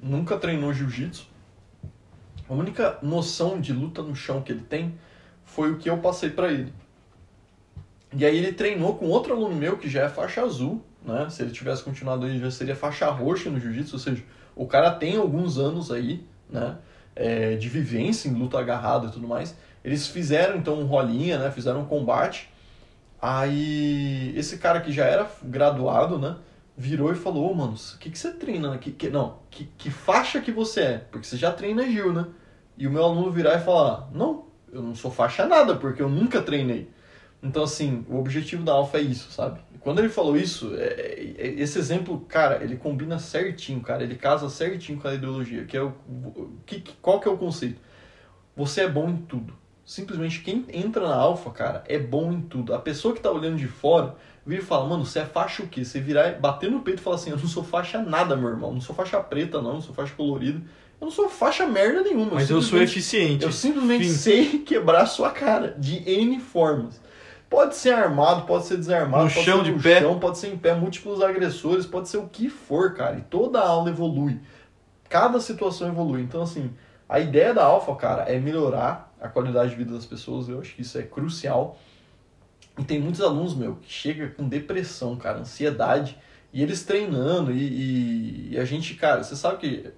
nunca 0.00 0.38
treinou 0.38 0.72
jiu-jitsu. 0.72 1.26
A 2.48 2.54
única 2.54 2.96
noção 3.02 3.60
de 3.60 3.72
luta 3.72 4.02
no 4.02 4.14
chão 4.14 4.40
que 4.40 4.52
ele 4.52 4.62
tem 4.62 4.94
foi 5.44 5.72
o 5.72 5.78
que 5.78 5.90
eu 5.90 5.98
passei 5.98 6.30
pra 6.30 6.52
ele. 6.52 6.72
E 8.16 8.24
aí 8.24 8.36
ele 8.36 8.52
treinou 8.52 8.96
com 8.96 9.06
outro 9.06 9.34
aluno 9.34 9.54
meu 9.54 9.76
que 9.76 9.88
já 9.88 10.02
é 10.02 10.08
faixa 10.08 10.42
azul, 10.42 10.82
né? 11.04 11.28
Se 11.30 11.42
ele 11.42 11.50
tivesse 11.50 11.82
continuado 11.82 12.26
aí, 12.26 12.38
já 12.38 12.50
seria 12.50 12.74
faixa 12.74 13.08
roxa 13.10 13.50
no 13.50 13.60
jiu-jitsu, 13.60 13.94
ou 13.94 14.00
seja, 14.00 14.22
o 14.56 14.66
cara 14.66 14.90
tem 14.90 15.16
alguns 15.16 15.58
anos 15.58 15.90
aí, 15.90 16.24
né? 16.48 16.76
é, 17.14 17.54
de 17.56 17.68
vivência 17.68 18.28
em 18.28 18.34
luta 18.34 18.58
agarrada 18.58 19.06
e 19.06 19.10
tudo 19.10 19.26
mais. 19.26 19.54
Eles 19.84 20.06
fizeram 20.06 20.56
então 20.56 20.80
um 20.80 20.86
rolinha, 20.86 21.38
né? 21.38 21.50
Fizeram 21.50 21.80
um 21.80 21.86
combate. 21.86 22.50
Aí 23.20 24.32
esse 24.36 24.58
cara 24.58 24.80
que 24.80 24.92
já 24.92 25.04
era 25.04 25.30
graduado, 25.42 26.18
né? 26.18 26.36
Virou 26.76 27.12
e 27.12 27.14
falou, 27.14 27.50
ô 27.50 27.54
mano, 27.54 27.74
o 27.74 27.98
que, 27.98 28.10
que 28.10 28.18
você 28.18 28.32
treina? 28.32 28.78
Que, 28.78 28.90
que, 28.90 29.10
não, 29.10 29.36
que, 29.50 29.68
que 29.76 29.90
faixa 29.90 30.40
que 30.40 30.50
você 30.50 30.80
é? 30.80 30.98
Porque 30.98 31.26
você 31.26 31.36
já 31.36 31.52
treina 31.52 31.86
Gil, 31.86 32.12
né? 32.12 32.26
E 32.78 32.86
o 32.86 32.90
meu 32.90 33.04
aluno 33.04 33.30
virar 33.30 33.56
e 33.56 33.64
falar, 33.64 34.08
não, 34.14 34.46
eu 34.72 34.82
não 34.82 34.94
sou 34.94 35.10
faixa 35.10 35.46
nada, 35.46 35.76
porque 35.76 36.00
eu 36.00 36.08
nunca 36.08 36.40
treinei. 36.40 36.88
Então, 37.42 37.62
assim, 37.62 38.04
o 38.08 38.18
objetivo 38.18 38.62
da 38.62 38.72
Alfa 38.72 38.98
é 38.98 39.02
isso, 39.02 39.30
sabe? 39.32 39.60
Quando 39.80 39.98
ele 40.00 40.10
falou 40.10 40.36
isso, 40.36 40.74
é- 40.76 41.34
é- 41.38 41.54
esse 41.58 41.78
exemplo, 41.78 42.20
cara, 42.28 42.62
ele 42.62 42.76
combina 42.76 43.18
certinho, 43.18 43.80
cara. 43.80 44.02
Ele 44.02 44.14
casa 44.14 44.50
certinho 44.50 45.00
com 45.00 45.08
a 45.08 45.14
ideologia. 45.14 45.64
Que 45.64 45.76
é 45.76 45.82
o, 45.82 45.92
que, 46.66 46.84
qual 47.00 47.18
que 47.18 47.26
é 47.26 47.30
o 47.30 47.38
conceito? 47.38 47.80
Você 48.54 48.82
é 48.82 48.88
bom 48.88 49.08
em 49.08 49.16
tudo. 49.16 49.54
Simplesmente 49.84 50.40
quem 50.42 50.66
entra 50.72 51.08
na 51.08 51.14
Alfa, 51.14 51.50
cara, 51.50 51.82
é 51.88 51.98
bom 51.98 52.30
em 52.30 52.42
tudo. 52.42 52.74
A 52.74 52.78
pessoa 52.78 53.14
que 53.14 53.20
tá 53.20 53.30
olhando 53.30 53.56
de 53.56 53.66
fora 53.66 54.14
vira 54.46 54.60
e 54.60 54.64
fala, 54.64 54.86
mano, 54.86 55.04
você 55.06 55.20
é 55.20 55.24
faixa 55.24 55.62
o 55.62 55.66
quê? 55.66 55.82
Você 55.84 55.98
virar, 55.98 56.28
e 56.28 56.34
bater 56.38 56.70
no 56.70 56.80
peito 56.82 57.00
e 57.00 57.02
falar 57.02 57.16
assim, 57.16 57.30
eu 57.30 57.38
não 57.38 57.46
sou 57.48 57.64
faixa 57.64 58.02
nada, 58.02 58.36
meu 58.36 58.50
irmão. 58.50 58.68
Eu 58.68 58.74
não 58.74 58.80
sou 58.82 58.94
faixa 58.94 59.18
preta, 59.18 59.62
não. 59.62 59.68
Eu 59.70 59.74
não 59.74 59.80
sou 59.80 59.94
faixa 59.94 60.14
colorida. 60.14 60.58
Eu 61.00 61.06
não 61.06 61.10
sou 61.10 61.28
faixa 61.30 61.66
merda 61.66 62.02
nenhuma. 62.02 62.32
Mas 62.34 62.50
eu 62.50 62.56
sou 62.60 62.62
simplesmente- 62.62 62.90
eficiente. 62.98 63.44
eu 63.44 63.50
simplesmente 63.52 64.04
Fim. 64.04 64.10
sei 64.10 64.58
quebrar 64.66 65.02
a 65.02 65.06
sua 65.06 65.30
cara 65.30 65.74
de 65.78 66.06
N 66.08 66.38
formas. 66.38 67.00
Pode 67.50 67.74
ser 67.74 67.92
armado, 67.92 68.46
pode 68.46 68.64
ser 68.64 68.76
desarmado, 68.78 69.24
No 69.24 69.30
pode 69.30 69.44
chão, 69.44 69.58
ser 69.58 69.64
de 69.64 69.72
no 69.72 69.82
pé. 69.82 70.00
chão, 70.00 70.18
pode 70.20 70.38
ser 70.38 70.52
em 70.52 70.56
pé, 70.56 70.72
múltiplos 70.72 71.20
agressores, 71.20 71.84
pode 71.84 72.08
ser 72.08 72.18
o 72.18 72.28
que 72.28 72.48
for, 72.48 72.94
cara. 72.94 73.18
E 73.18 73.22
toda 73.22 73.60
aula 73.60 73.90
evolui. 73.90 74.40
Cada 75.08 75.40
situação 75.40 75.88
evolui. 75.88 76.22
Então, 76.22 76.42
assim, 76.42 76.70
a 77.08 77.18
ideia 77.18 77.52
da 77.52 77.64
Alfa, 77.64 77.94
cara, 77.96 78.22
é 78.22 78.38
melhorar 78.38 79.12
a 79.20 79.28
qualidade 79.28 79.70
de 79.70 79.76
vida 79.76 79.92
das 79.92 80.06
pessoas. 80.06 80.48
Eu 80.48 80.60
acho 80.60 80.74
que 80.76 80.82
isso 80.82 80.96
é 80.96 81.02
crucial. 81.02 81.76
E 82.78 82.84
tem 82.84 83.00
muitos 83.00 83.20
alunos, 83.20 83.54
meu, 83.56 83.74
que 83.82 83.92
chega 83.92 84.28
com 84.28 84.48
depressão, 84.48 85.16
cara, 85.16 85.40
ansiedade, 85.40 86.16
e 86.52 86.62
eles 86.62 86.84
treinando, 86.84 87.50
e, 87.52 87.58
e- 87.58 88.48
e 88.52 88.58
a 88.58 88.64
gente, 88.64 88.94
cara, 88.94 89.22
você 89.24 89.34
sabe 89.34 89.58
que 89.58 89.90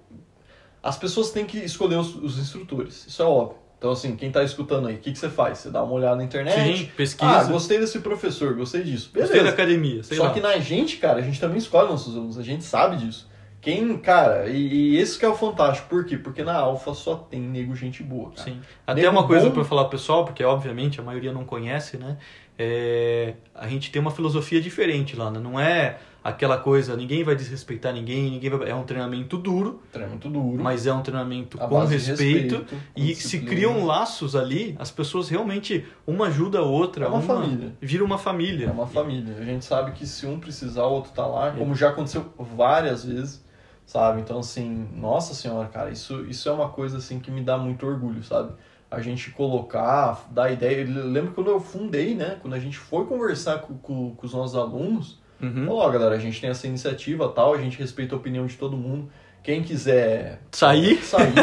as 0.81 0.97
pessoas 0.97 1.29
têm 1.31 1.45
que 1.45 1.59
escolher 1.59 1.95
os, 1.97 2.15
os 2.15 2.37
instrutores, 2.39 3.05
isso 3.07 3.21
é 3.21 3.25
óbvio. 3.25 3.57
Então, 3.83 3.91
assim, 3.91 4.15
quem 4.15 4.31
tá 4.31 4.41
escutando 4.41 4.87
aí, 4.87 4.95
o 4.95 4.97
que, 4.97 5.11
que 5.11 5.19
você 5.19 5.29
faz? 5.29 5.57
Você 5.57 5.69
dá 5.69 5.83
uma 5.83 5.91
olhada 5.91 6.15
na 6.15 6.23
internet. 6.23 6.77
Sim, 6.77 6.89
pesquisa. 6.95 7.29
Ah, 7.29 7.43
gostei 7.43 7.79
desse 7.79 7.99
professor, 7.99 8.53
gostei 8.53 8.81
disso. 8.81 9.09
Beleza. 9.11 9.33
Gostei 9.33 9.43
da 9.43 9.53
academia, 9.53 10.01
sei 10.03 10.15
Só 10.15 10.23
lá. 10.23 10.29
que 10.31 10.39
na 10.39 10.57
gente, 10.57 10.95
cara, 10.95 11.19
a 11.19 11.21
gente 11.21 11.37
também 11.37 11.57
escolhe 11.57 11.89
nossos 11.89 12.15
alunos, 12.15 12.39
a 12.39 12.41
gente 12.41 12.63
sabe 12.63 12.95
disso. 12.95 13.29
Quem, 13.59 13.97
cara, 13.97 14.47
e, 14.47 14.93
e 14.93 14.97
esse 14.97 15.19
que 15.19 15.25
é 15.25 15.27
o 15.27 15.35
fantástico. 15.35 15.89
Por 15.89 16.05
quê? 16.05 16.17
Porque 16.17 16.45
na 16.45 16.55
Alfa 16.55 16.93
só 16.93 17.15
tem 17.15 17.41
nego 17.41 17.75
gente 17.75 18.01
boa, 18.01 18.31
cara. 18.31 18.43
Sim. 18.51 18.61
Até 18.87 19.01
Nego 19.01 19.11
uma 19.11 19.27
coisa 19.27 19.51
para 19.51 19.59
eu 19.59 19.65
falar 19.65 19.83
pro 19.83 19.97
pessoal, 19.97 20.23
porque 20.23 20.45
obviamente 20.45 21.01
a 21.01 21.03
maioria 21.03 21.33
não 21.33 21.43
conhece, 21.43 21.97
né? 21.97 22.17
É, 22.57 23.33
a 23.53 23.67
gente 23.67 23.91
tem 23.91 24.01
uma 24.01 24.11
filosofia 24.11 24.61
diferente 24.61 25.17
lá, 25.17 25.29
né? 25.29 25.39
Não 25.39 25.59
é 25.59 25.97
aquela 26.23 26.57
coisa, 26.57 26.95
ninguém 26.95 27.23
vai 27.23 27.35
desrespeitar 27.35 27.93
ninguém, 27.93 28.31
ninguém 28.31 28.49
vai... 28.49 28.69
é 28.69 28.75
um 28.75 28.83
treinamento 28.83 29.37
duro, 29.37 29.81
Treinamento 29.91 30.29
duro. 30.29 30.63
mas 30.63 30.87
é 30.87 30.93
um 30.93 31.01
treinamento 31.01 31.61
a 31.61 31.67
com 31.67 31.85
de 31.85 31.97
respeito, 31.97 32.65
com 32.65 32.75
e 32.95 33.13
se 33.13 33.39
criam 33.41 33.85
laços 33.85 34.35
ali, 34.35 34.75
as 34.79 34.89
pessoas 34.89 35.27
realmente 35.29 35.85
uma 36.07 36.27
ajuda 36.27 36.59
a 36.59 36.61
outra, 36.63 37.05
É 37.05 37.07
uma 37.09 37.21
família. 37.21 37.75
vira 37.81 38.03
uma 38.05 38.17
família. 38.17 38.67
É 38.67 38.71
uma 38.71 38.87
família. 38.87 39.35
A 39.37 39.43
gente 39.43 39.65
sabe 39.65 39.91
que 39.91 40.07
se 40.07 40.25
um 40.25 40.39
precisar, 40.39 40.85
o 40.85 40.93
outro 40.93 41.11
tá 41.11 41.25
lá, 41.25 41.51
como 41.51 41.75
já 41.75 41.89
aconteceu 41.89 42.31
várias 42.37 43.03
vezes, 43.03 43.43
sabe? 43.85 44.21
Então, 44.21 44.39
assim, 44.39 44.87
nossa 44.95 45.33
senhora, 45.33 45.67
cara, 45.67 45.91
isso, 45.91 46.21
isso 46.25 46.47
é 46.47 46.51
uma 46.51 46.69
coisa, 46.69 46.97
assim, 46.97 47.19
que 47.19 47.29
me 47.29 47.41
dá 47.41 47.57
muito 47.57 47.85
orgulho, 47.85 48.23
sabe? 48.23 48.53
A 48.89 49.01
gente 49.01 49.31
colocar, 49.31 50.27
dar 50.31 50.51
ideia. 50.51 50.81
Eu 50.87 51.07
lembro 51.07 51.33
quando 51.33 51.49
eu 51.49 51.59
fundei, 51.59 52.13
né? 52.15 52.37
Quando 52.41 52.53
a 52.53 52.59
gente 52.59 52.77
foi 52.77 53.05
conversar 53.05 53.57
com, 53.59 53.75
com, 53.77 54.15
com 54.15 54.25
os 54.25 54.33
nossos 54.33 54.55
alunos, 54.55 55.19
Uhum. 55.45 55.65
falou, 55.65 55.81
ó, 55.81 55.89
galera, 55.89 56.15
a 56.15 56.19
gente 56.19 56.39
tem 56.39 56.49
essa 56.49 56.65
iniciativa 56.67 57.27
tal, 57.29 57.53
a 57.53 57.57
gente 57.57 57.77
respeita 57.77 58.15
a 58.15 58.17
opinião 58.17 58.45
de 58.45 58.55
todo 58.55 58.75
mundo. 58.77 59.09
Quem 59.43 59.61
quiser 59.61 60.39
Sair? 60.51 60.97
sair, 61.03 61.33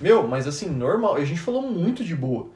meu, 0.00 0.26
mas 0.28 0.46
assim, 0.46 0.68
normal. 0.70 1.16
A 1.16 1.24
gente 1.24 1.40
falou 1.40 1.62
muito 1.62 2.04
de 2.04 2.14
boa. 2.14 2.46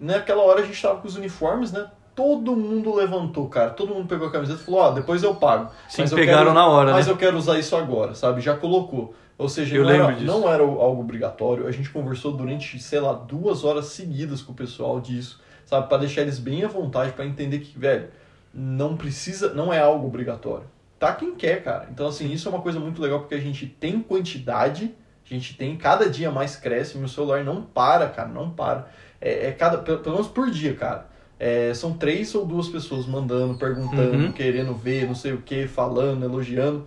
Naquela 0.00 0.42
hora 0.42 0.60
a 0.62 0.64
gente 0.64 0.80
tava 0.80 1.00
com 1.00 1.08
os 1.08 1.16
uniformes, 1.16 1.72
né? 1.72 1.86
Todo 2.14 2.54
mundo 2.54 2.94
levantou, 2.94 3.48
cara. 3.48 3.70
Todo 3.70 3.92
mundo 3.92 4.06
pegou 4.06 4.28
a 4.28 4.30
camiseta 4.30 4.60
e 4.60 4.64
falou, 4.64 4.80
ó, 4.80 4.90
depois 4.92 5.22
eu 5.24 5.34
pago. 5.34 5.72
Sim, 5.88 6.02
Mas 6.02 6.12
pegaram 6.14 6.38
quero- 6.44 6.54
na 6.54 6.66
hora, 6.68 6.92
Mas 6.92 7.06
né? 7.06 7.12
eu 7.12 7.16
quero 7.16 7.36
usar 7.36 7.58
isso 7.58 7.74
agora, 7.74 8.14
sabe? 8.14 8.40
Já 8.40 8.56
colocou. 8.56 9.12
Ou 9.36 9.48
seja, 9.48 9.74
Eu 9.74 9.82
não, 9.82 9.88
lembro 9.90 10.04
era, 10.06 10.14
disso. 10.14 10.26
não 10.26 10.48
era 10.48 10.62
algo 10.62 11.00
obrigatório. 11.00 11.66
A 11.66 11.72
gente 11.72 11.90
conversou 11.90 12.30
durante, 12.32 12.78
sei 12.78 13.00
lá, 13.00 13.12
duas 13.12 13.64
horas 13.64 13.86
seguidas 13.86 14.40
com 14.40 14.52
o 14.52 14.54
pessoal 14.54 15.00
disso, 15.00 15.40
sabe? 15.66 15.88
Pra 15.88 15.98
deixar 15.98 16.22
eles 16.22 16.38
bem 16.38 16.62
à 16.62 16.68
vontade, 16.68 17.10
pra 17.12 17.26
entender 17.26 17.58
que, 17.58 17.76
velho, 17.76 18.10
não 18.54 18.96
precisa, 18.96 19.52
não 19.52 19.72
é 19.72 19.80
algo 19.80 20.06
obrigatório. 20.06 20.66
Tá 20.98 21.12
quem 21.12 21.34
quer, 21.34 21.62
cara. 21.62 21.88
Então, 21.90 22.06
assim, 22.06 22.32
isso 22.32 22.48
é 22.48 22.52
uma 22.52 22.62
coisa 22.62 22.78
muito 22.80 23.02
legal 23.02 23.20
porque 23.20 23.34
a 23.34 23.40
gente 23.40 23.66
tem 23.66 24.00
quantidade 24.00 24.94
A 25.24 25.34
gente 25.34 25.56
tem, 25.56 25.74
cada 25.76 26.08
dia 26.08 26.30
mais 26.30 26.54
cresce, 26.56 26.98
meu 26.98 27.08
celular 27.08 27.42
não 27.42 27.62
para, 27.62 28.08
cara, 28.10 28.28
não 28.28 28.50
para. 28.50 28.88
É, 29.20 29.46
é 29.48 29.52
cada, 29.52 29.78
pelo, 29.78 29.98
pelo 30.00 30.16
menos 30.16 30.30
por 30.30 30.50
dia, 30.50 30.74
cara. 30.74 31.08
É, 31.38 31.72
são 31.74 31.94
três 31.94 32.34
ou 32.34 32.44
duas 32.46 32.68
pessoas 32.68 33.06
mandando, 33.06 33.54
perguntando, 33.58 34.26
Uhum. 34.26 34.32
querendo 34.32 34.74
ver, 34.74 35.06
não 35.06 35.14
sei 35.14 35.32
o 35.32 35.40
que, 35.42 35.66
falando, 35.66 36.24
elogiando. 36.24 36.86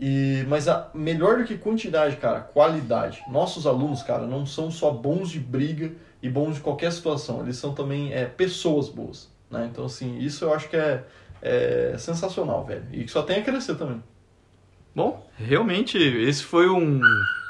E, 0.00 0.44
mas 0.48 0.66
a, 0.66 0.90
melhor 0.94 1.38
do 1.38 1.44
que 1.44 1.56
quantidade, 1.58 2.16
cara, 2.16 2.40
qualidade. 2.40 3.22
Nossos 3.28 3.66
alunos, 3.66 4.02
cara, 4.02 4.26
não 4.26 4.44
são 4.46 4.70
só 4.70 4.90
bons 4.90 5.30
de 5.30 5.38
briga 5.38 5.92
e 6.22 6.28
bons 6.28 6.54
de 6.56 6.60
qualquer 6.62 6.90
situação. 6.90 7.42
Eles 7.42 7.56
são 7.58 7.74
também 7.74 8.12
é, 8.12 8.24
pessoas 8.24 8.88
boas, 8.88 9.30
né? 9.50 9.68
Então, 9.70 9.84
assim, 9.84 10.18
isso 10.18 10.44
eu 10.44 10.54
acho 10.54 10.68
que 10.68 10.76
é, 10.76 11.04
é 11.42 11.94
sensacional, 11.98 12.64
velho. 12.64 12.84
E 12.92 13.04
que 13.04 13.10
só 13.10 13.22
tem 13.22 13.38
a 13.38 13.42
crescer 13.42 13.74
também. 13.76 14.02
Bom, 14.94 15.28
realmente, 15.36 15.98
esse 15.98 16.44
foi 16.44 16.68
um. 16.68 17.00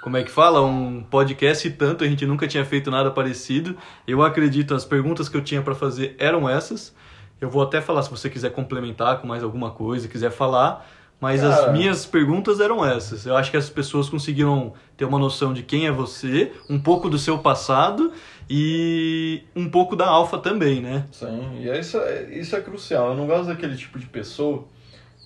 Como 0.02 0.16
é 0.16 0.22
que 0.22 0.30
fala? 0.30 0.62
Um 0.62 1.02
podcast 1.02 1.66
e 1.66 1.70
tanto, 1.70 2.04
a 2.04 2.06
gente 2.06 2.24
nunca 2.26 2.46
tinha 2.46 2.64
feito 2.64 2.90
nada 2.90 3.10
parecido. 3.10 3.76
Eu 4.06 4.22
acredito, 4.22 4.74
as 4.74 4.84
perguntas 4.84 5.28
que 5.28 5.36
eu 5.36 5.42
tinha 5.42 5.60
para 5.62 5.74
fazer 5.74 6.16
eram 6.18 6.48
essas. 6.48 6.94
Eu 7.40 7.50
vou 7.50 7.62
até 7.62 7.80
falar 7.80 8.02
se 8.02 8.10
você 8.10 8.30
quiser 8.30 8.50
complementar 8.50 9.20
com 9.20 9.26
mais 9.26 9.42
alguma 9.42 9.70
coisa, 9.70 10.08
quiser 10.08 10.30
falar. 10.30 10.86
Mas 11.20 11.42
as 11.42 11.60
Cara. 11.60 11.72
minhas 11.72 12.04
perguntas 12.04 12.60
eram 12.60 12.84
essas. 12.84 13.24
Eu 13.24 13.36
acho 13.36 13.50
que 13.50 13.56
as 13.56 13.70
pessoas 13.70 14.08
conseguiram 14.08 14.74
ter 14.96 15.04
uma 15.04 15.18
noção 15.18 15.54
de 15.54 15.62
quem 15.62 15.86
é 15.86 15.90
você, 15.90 16.52
um 16.68 16.78
pouco 16.78 17.08
do 17.08 17.18
seu 17.18 17.38
passado 17.38 18.12
e 18.48 19.42
um 19.56 19.70
pouco 19.70 19.96
da 19.96 20.06
Alfa 20.06 20.38
também, 20.38 20.82
né? 20.82 21.06
Sim, 21.10 21.60
e 21.60 21.70
é 21.70 21.80
isso, 21.80 21.98
é, 21.98 22.24
isso 22.38 22.54
é 22.54 22.60
crucial. 22.60 23.08
Eu 23.08 23.14
não 23.14 23.26
gosto 23.26 23.46
daquele 23.46 23.76
tipo 23.76 23.98
de 23.98 24.06
pessoa 24.06 24.64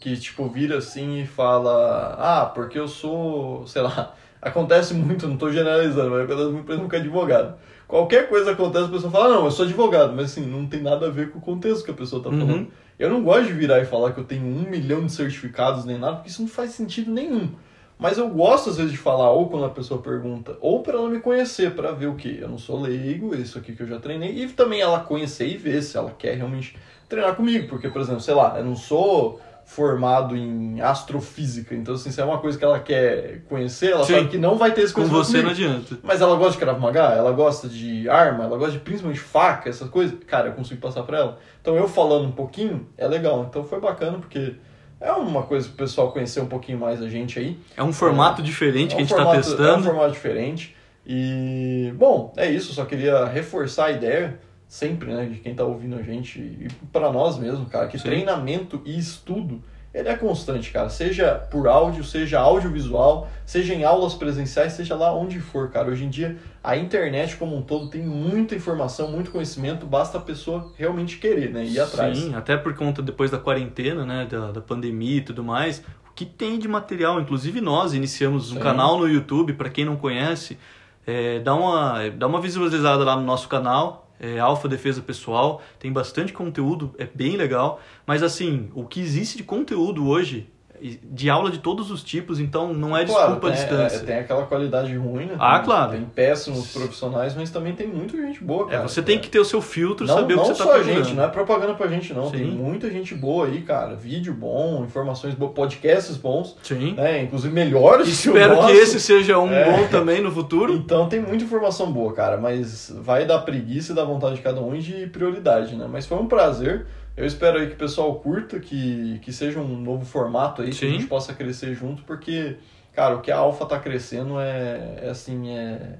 que, 0.01 0.17
tipo, 0.17 0.49
vira 0.49 0.79
assim 0.79 1.23
e 1.23 1.27
fala: 1.27 2.17
Ah, 2.19 2.47
porque 2.47 2.79
eu 2.79 2.87
sou, 2.87 3.67
sei 3.67 3.83
lá, 3.83 4.15
acontece 4.41 4.95
muito, 4.95 5.27
não 5.27 5.37
tô 5.37 5.51
generalizando, 5.51 6.11
mas 6.11 6.23
acontece 6.23 6.51
muito, 6.51 6.65
por 6.65 6.73
exemplo, 6.73 6.91
com 6.91 6.97
advogado. 6.97 7.55
Qualquer 7.89 8.29
coisa 8.29 8.53
acontece, 8.53 8.85
a 8.85 8.89
pessoa 8.89 9.11
fala: 9.11 9.35
Não, 9.35 9.47
eu 9.47 9.51
sou 9.51 9.65
advogado, 9.65 10.13
mas 10.15 10.27
assim, 10.27 10.47
não 10.47 10.67
tem 10.67 10.81
nada 10.81 11.07
a 11.07 11.11
ver 11.11 11.31
com 11.31 11.39
o 11.39 11.43
contexto 11.43 11.85
que 11.85 11.91
a 11.91 11.95
pessoa 11.95 12.23
tá 12.23 12.31
falando. 12.31 12.51
Uhum. 12.51 12.69
Eu 12.99 13.09
não 13.09 13.23
gosto 13.23 13.47
de 13.47 13.53
virar 13.53 13.81
e 13.81 13.85
falar 13.85 14.13
que 14.13 14.19
eu 14.19 14.25
tenho 14.25 14.45
um 14.45 14.69
milhão 14.69 15.07
de 15.07 15.13
certificados 15.13 15.85
nem 15.85 15.97
nada, 15.97 16.17
porque 16.17 16.31
isso 16.31 16.43
não 16.43 16.49
faz 16.49 16.73
sentido 16.73 17.13
nenhum. 17.13 17.51
Mas 17.97 18.19
eu 18.19 18.29
gosto 18.29 18.71
às 18.71 18.77
vezes 18.77 18.93
de 18.93 18.99
falar, 18.99 19.31
ou 19.31 19.49
quando 19.49 19.67
a 19.67 19.71
pessoa 19.71 20.03
pergunta, 20.03 20.57
ou 20.61 20.83
para 20.83 20.95
ela 20.95 21.09
me 21.09 21.21
conhecer, 21.21 21.75
para 21.75 21.93
ver 21.93 22.07
o 22.07 22.17
que 22.17 22.39
eu 22.41 22.49
não 22.49 22.59
sou 22.59 22.81
leigo, 22.81 23.35
isso 23.35 23.59
aqui 23.59 23.75
que 23.75 23.83
eu 23.83 23.87
já 23.87 24.01
treinei, 24.01 24.43
e 24.43 24.49
também 24.49 24.81
ela 24.81 25.01
conhecer 25.01 25.47
e 25.47 25.57
ver 25.57 25.83
se 25.83 25.97
ela 25.97 26.13
quer 26.17 26.37
realmente 26.37 26.77
treinar 27.09 27.35
comigo, 27.37 27.69
porque, 27.69 27.89
por 27.89 28.01
exemplo, 28.01 28.21
sei 28.21 28.35
lá, 28.35 28.59
eu 28.59 28.65
não 28.65 28.77
sou 28.77 29.41
formado 29.69 30.35
em 30.35 30.81
astrofísica, 30.81 31.75
então 31.75 31.95
assim, 31.95 32.11
se 32.11 32.19
é 32.21 32.25
uma 32.25 32.39
coisa 32.39 32.57
que 32.59 32.65
ela 32.65 32.81
quer 32.81 33.43
conhecer, 33.51 33.93
ela 33.93 34.03
Sim. 34.05 34.15
sabe 34.15 34.29
que 34.29 34.39
não 34.39 34.57
vai 34.57 34.73
ter 34.73 34.81
esse 34.81 34.95
Com 34.95 35.05
você 35.05 35.43
não 35.43 35.51
comigo. 35.51 35.71
adianta. 35.71 35.99
Mas 36.03 36.23
ela 36.23 36.35
gosta 36.37 36.53
de 36.55 36.59
Krav 36.59 36.81
Maga, 36.81 37.01
ela 37.13 37.31
gosta 37.33 37.69
de 37.69 38.09
arma, 38.09 38.45
ela 38.45 38.57
gosta 38.57 38.73
de 38.73 38.79
principalmente 38.79 39.21
faca, 39.21 39.69
essas 39.69 39.89
coisas. 39.91 40.17
Cara, 40.27 40.49
eu 40.49 40.53
consigo 40.55 40.81
passar 40.81 41.03
pra 41.03 41.19
ela. 41.19 41.39
Então 41.61 41.77
eu 41.77 41.87
falando 41.87 42.27
um 42.27 42.33
pouquinho 42.33 42.89
é 42.97 43.07
legal. 43.07 43.45
Então 43.49 43.63
foi 43.63 43.79
bacana 43.79 44.17
porque 44.19 44.55
é 45.01 45.13
uma 45.13 45.43
coisa 45.43 45.69
pro 45.69 45.77
pessoal 45.77 46.11
conhecer 46.13 46.41
um 46.41 46.47
pouquinho 46.47 46.79
mais 46.79 47.03
a 47.03 47.09
gente 47.09 47.39
aí. 47.39 47.59
É 47.77 47.83
um 47.83 47.93
formato 47.93 48.43
diferente 48.43 48.95
que 48.95 48.95
a 48.95 48.99
É 49.01 49.03
um 49.03 49.07
gente 49.07 49.11
está 49.13 49.23
formato- 49.23 49.37
É 49.37 49.39
um 49.53 49.57
testando. 49.57 49.85
formato 49.85 50.13
diferente. 50.13 50.75
E, 51.07 51.93
bom, 51.97 52.33
é 52.37 52.51
isso. 52.51 52.73
Só 52.73 52.85
queria 52.87 53.27
reforçar 53.27 53.87
a 53.87 53.91
ideia, 53.93 54.41
sempre, 54.69 55.13
né, 55.13 55.25
de 55.25 55.41
quem 55.41 55.55
tá 55.55 55.65
ouvindo 55.65 55.97
a 55.97 56.03
gente 56.03 56.39
e 56.39 56.69
pra 56.93 57.11
nós 57.11 57.39
mesmo, 57.39 57.65
cara, 57.67 57.89
que 57.89 57.99
Sim. 57.99 58.05
treinamento 58.05 58.83
e 58.85 58.97
estudo. 58.99 59.63
Ele 59.93 60.07
é 60.07 60.17
constante, 60.17 60.71
cara. 60.71 60.91
Seja 60.91 61.35
por 61.51 61.67
áudio, 61.67 62.05
seja 62.05 62.39
audiovisual, 62.39 63.27
seja 63.47 63.73
em 63.75 63.85
aulas 63.85 64.15
presenciais, 64.15 64.75
seja 64.75 64.95
lá 64.95 65.13
onde 65.15 65.41
for, 65.41 65.71
cara. 65.71 65.91
Hoje 65.91 66.05
em 66.05 66.11
dia, 66.11 66.37
a 66.63 66.77
internet 66.77 67.37
como 67.37 67.57
um 67.57 67.63
todo 67.63 67.89
tem 67.89 68.03
muita 68.03 68.55
informação, 68.55 69.11
muito 69.11 69.31
conhecimento, 69.31 69.87
basta 69.87 70.19
a 70.19 70.21
pessoa 70.21 70.73
realmente 70.77 71.17
querer, 71.17 71.51
né? 71.51 71.65
Ir 71.65 71.81
atrás. 71.81 72.19
Sim, 72.19 72.35
até 72.35 72.55
por 72.57 72.75
conta 72.75 73.01
depois 73.01 73.31
da 73.31 73.39
quarentena, 73.39 74.05
né, 74.05 74.27
da, 74.31 74.53
da 74.53 74.61
pandemia 74.61 75.17
e 75.17 75.23
tudo 75.23 75.43
mais, 75.43 75.83
o 76.09 76.13
que 76.15 76.27
tem 76.27 76.59
de 76.59 76.69
material, 76.69 77.19
inclusive 77.19 77.63
nós 77.63 77.95
iniciamos 77.95 78.53
um 78.53 78.57
Sim. 78.57 78.61
canal 78.61 78.99
no 78.99 79.09
YouTube, 79.09 79.55
para 79.55 79.71
quem 79.71 79.87
não 79.87 79.97
conhece, 79.97 80.59
é, 81.07 81.41
dá, 81.41 81.55
uma, 81.55 82.11
dá 82.11 82.27
uma 82.27 82.43
visualizada 82.43 83.03
lá 83.03 83.17
no 83.17 83.23
nosso 83.23 83.49
canal, 83.49 84.08
é, 84.21 84.39
Alfa 84.39 84.69
Defesa 84.69 85.03
Pessoal, 85.03 85.63
tem 85.79 85.93
bastante 85.93 86.33
conteúdo, 86.33 86.95
é 86.99 87.07
bem 87.07 87.37
legal, 87.37 87.81
mas 88.07 88.23
assim, 88.23 88.71
o 88.75 88.85
que 88.85 89.01
existe 89.01 89.37
de 89.37 89.45
conteúdo 89.45 90.07
hoje, 90.07 90.51
de 90.81 91.29
aula 91.31 91.51
de 91.51 91.59
todos 91.59 91.91
os 91.91 92.03
tipos, 92.03 92.39
então 92.41 92.73
não 92.73 92.97
é 92.97 93.05
Claro, 93.05 93.33
desculpa 93.33 93.49
a 93.49 93.51
tem, 93.53 93.61
distância. 93.61 93.97
é, 93.97 94.01
tem 94.01 94.19
aquela 94.19 94.45
qualidade 94.47 94.95
ruim, 94.97 95.27
né? 95.27 95.37
Ah, 95.39 95.57
Tem- 95.57 95.65
claro. 95.65 95.93
Tem 95.93 96.05
péssimos 96.05 96.73
profissionais, 96.73 97.35
mas 97.35 97.51
também 97.51 97.73
tem 97.75 97.87
muita 97.87 98.17
gente 98.17 98.43
boa, 98.43 98.67
É, 98.69 98.71
cara. 98.77 98.89
você 98.89 99.03
tem 99.03 99.19
que 99.19 99.29
ter 99.29 99.39
o 99.39 99.45
seu 99.45 99.61
filtro, 99.61 100.07
não, 100.07 100.15
saber 100.15 100.35
não 100.37 100.43
o 100.43 100.47
que 100.47 100.55
você 100.55 100.63
só 100.63 100.77
está 100.77 100.91
a 100.91 100.95
gente, 100.95 101.15
não 101.15 101.25
é 101.25 101.29
propaganda 101.29 101.75
pra 101.75 101.87
gente, 101.89 102.13
não. 102.13 102.31
Tem 102.31 102.41
Sim. 102.41 102.51
muita 102.57 102.91
gente 102.91 103.15
boa 103.15 103.47
aí, 103.47 103.63
cara. 103.63 103.95
Vídeo 103.97 104.33
bom, 104.35 104.85
informações 104.85 105.35
boas, 105.35 105.53
podcasts 105.53 106.17
bons, 106.17 106.57
Sim. 106.63 106.95
né? 106.95 107.23
Inclusive 107.23 107.53
melhores 107.53 108.07
que 108.07 108.13
Espero 108.13 108.57
nosso. 108.57 108.69
que 108.69 108.73
esse 108.75 109.01
seja 109.01 109.39
um 109.39 109.51
É. 109.53 109.65
bom 109.65 109.87
também 109.89 110.23
no 110.23 110.31
futuro. 110.31 110.73
Então 110.75 111.09
tem 111.09 111.21
muita 111.21 111.45
informação 111.45 111.91
boa, 111.93 112.13
cara, 112.13 112.37
mas 112.37 112.93
vai 113.01 113.25
dar 113.25 113.39
preguiça 113.41 113.93
e 113.93 113.95
da 113.95 114.05
vontade 114.05 114.37
de 114.37 114.43
cada 114.43 114.61
um 114.61 114.75
e 114.75 114.79
de 114.81 115.07
prioridade, 115.09 115.75
né? 115.77 115.87
Mas 115.91 116.07
foi 116.07 116.19
um 116.19 116.27
prazer. 116.27 116.87
Eu 117.19 117.27
espero 117.27 117.59
aí 117.59 117.67
que 117.67 117.75
o 117.75 117.77
pessoal 117.79 118.15
curta, 118.17 118.61
que, 118.61 119.19
que 119.23 119.33
seja 119.33 119.59
um 119.59 119.77
novo 119.81 120.05
formato 120.05 120.63
aí, 120.63 120.69
que 120.71 120.77
Sim. 120.77 120.87
a 120.87 120.91
gente 120.91 121.07
possa 121.07 121.35
crescer 121.35 121.75
junto, 121.75 122.05
porque, 122.05 122.57
cara, 122.95 123.17
o 123.17 123.21
que 123.21 123.31
a 123.33 123.37
Alpha 123.39 123.67
tá 123.67 123.79
crescendo 123.79 124.39
é, 124.41 125.01
é 125.03 125.09
assim, 125.11 125.51
é. 125.51 125.99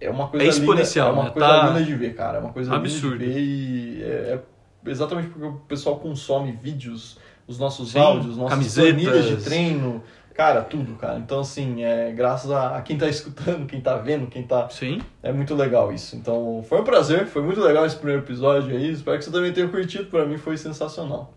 É 0.00 0.10
uma 0.10 0.28
coisa 0.28 0.44
É 0.44 0.48
exponencial, 0.48 1.08
linda, 1.10 1.18
é 1.18 1.22
uma 1.22 1.28
né? 1.28 1.34
coisa 1.34 1.48
Tá 1.48 1.66
linda 1.68 1.82
de 1.84 1.94
ver, 1.94 2.14
cara. 2.14 2.38
É 2.38 2.40
uma 2.40 2.52
coisa 2.52 2.74
absurdo. 2.74 3.16
linda 3.16 3.26
de 3.26 3.32
ver 3.32 3.40
e 3.40 4.02
é, 4.02 4.40
é 4.86 4.90
exatamente 4.90 5.28
porque 5.28 5.46
o 5.46 5.52
pessoal 5.68 5.96
consome 5.98 6.52
vídeos, 6.52 7.18
os 7.46 7.58
nossos 7.58 7.92
Sim, 7.92 7.98
áudios, 8.00 8.36
nossas 8.36 8.58
camisetas. 8.58 8.92
planilhas 9.02 9.26
de 9.26 9.44
treino, 9.44 10.02
cara, 10.34 10.62
tudo, 10.62 10.94
cara. 10.96 11.18
Então, 11.18 11.40
assim, 11.40 11.82
é 11.82 12.12
graças 12.12 12.50
a, 12.50 12.76
a 12.76 12.82
quem 12.82 12.98
tá 12.98 13.08
escutando, 13.08 13.66
quem 13.66 13.80
tá 13.80 13.96
vendo, 13.96 14.26
quem 14.26 14.42
tá 14.42 14.68
Sim. 14.68 15.00
é 15.22 15.32
muito 15.32 15.54
legal 15.54 15.92
isso. 15.92 16.16
Então, 16.16 16.62
foi 16.68 16.80
um 16.80 16.84
prazer, 16.84 17.26
foi 17.26 17.42
muito 17.42 17.60
legal 17.60 17.86
esse 17.86 17.96
primeiro 17.96 18.22
episódio 18.22 18.76
aí. 18.76 18.90
Espero 18.90 19.16
que 19.16 19.24
você 19.24 19.30
também 19.30 19.52
tenha 19.52 19.68
curtido, 19.68 20.06
pra 20.06 20.26
mim 20.26 20.36
foi 20.36 20.56
sensacional. 20.56 21.32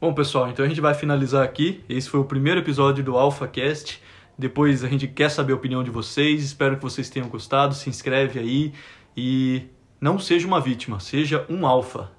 Bom, 0.00 0.14
pessoal, 0.14 0.48
então 0.48 0.64
a 0.64 0.68
gente 0.68 0.80
vai 0.80 0.94
finalizar 0.94 1.44
aqui. 1.44 1.84
Esse 1.88 2.08
foi 2.08 2.20
o 2.20 2.24
primeiro 2.24 2.60
episódio 2.60 3.04
do 3.04 3.16
AlphaCast. 3.16 4.00
Depois 4.38 4.84
a 4.84 4.88
gente 4.88 5.08
quer 5.08 5.28
saber 5.28 5.52
a 5.52 5.56
opinião 5.56 5.82
de 5.82 5.90
vocês. 5.90 6.44
Espero 6.44 6.76
que 6.76 6.82
vocês 6.82 7.10
tenham 7.10 7.28
gostado. 7.28 7.74
Se 7.74 7.90
inscreve 7.90 8.38
aí 8.38 8.72
e 9.16 9.64
não 10.00 10.16
seja 10.16 10.46
uma 10.46 10.60
vítima, 10.60 11.00
seja 11.00 11.44
um 11.50 11.66
alfa. 11.66 12.12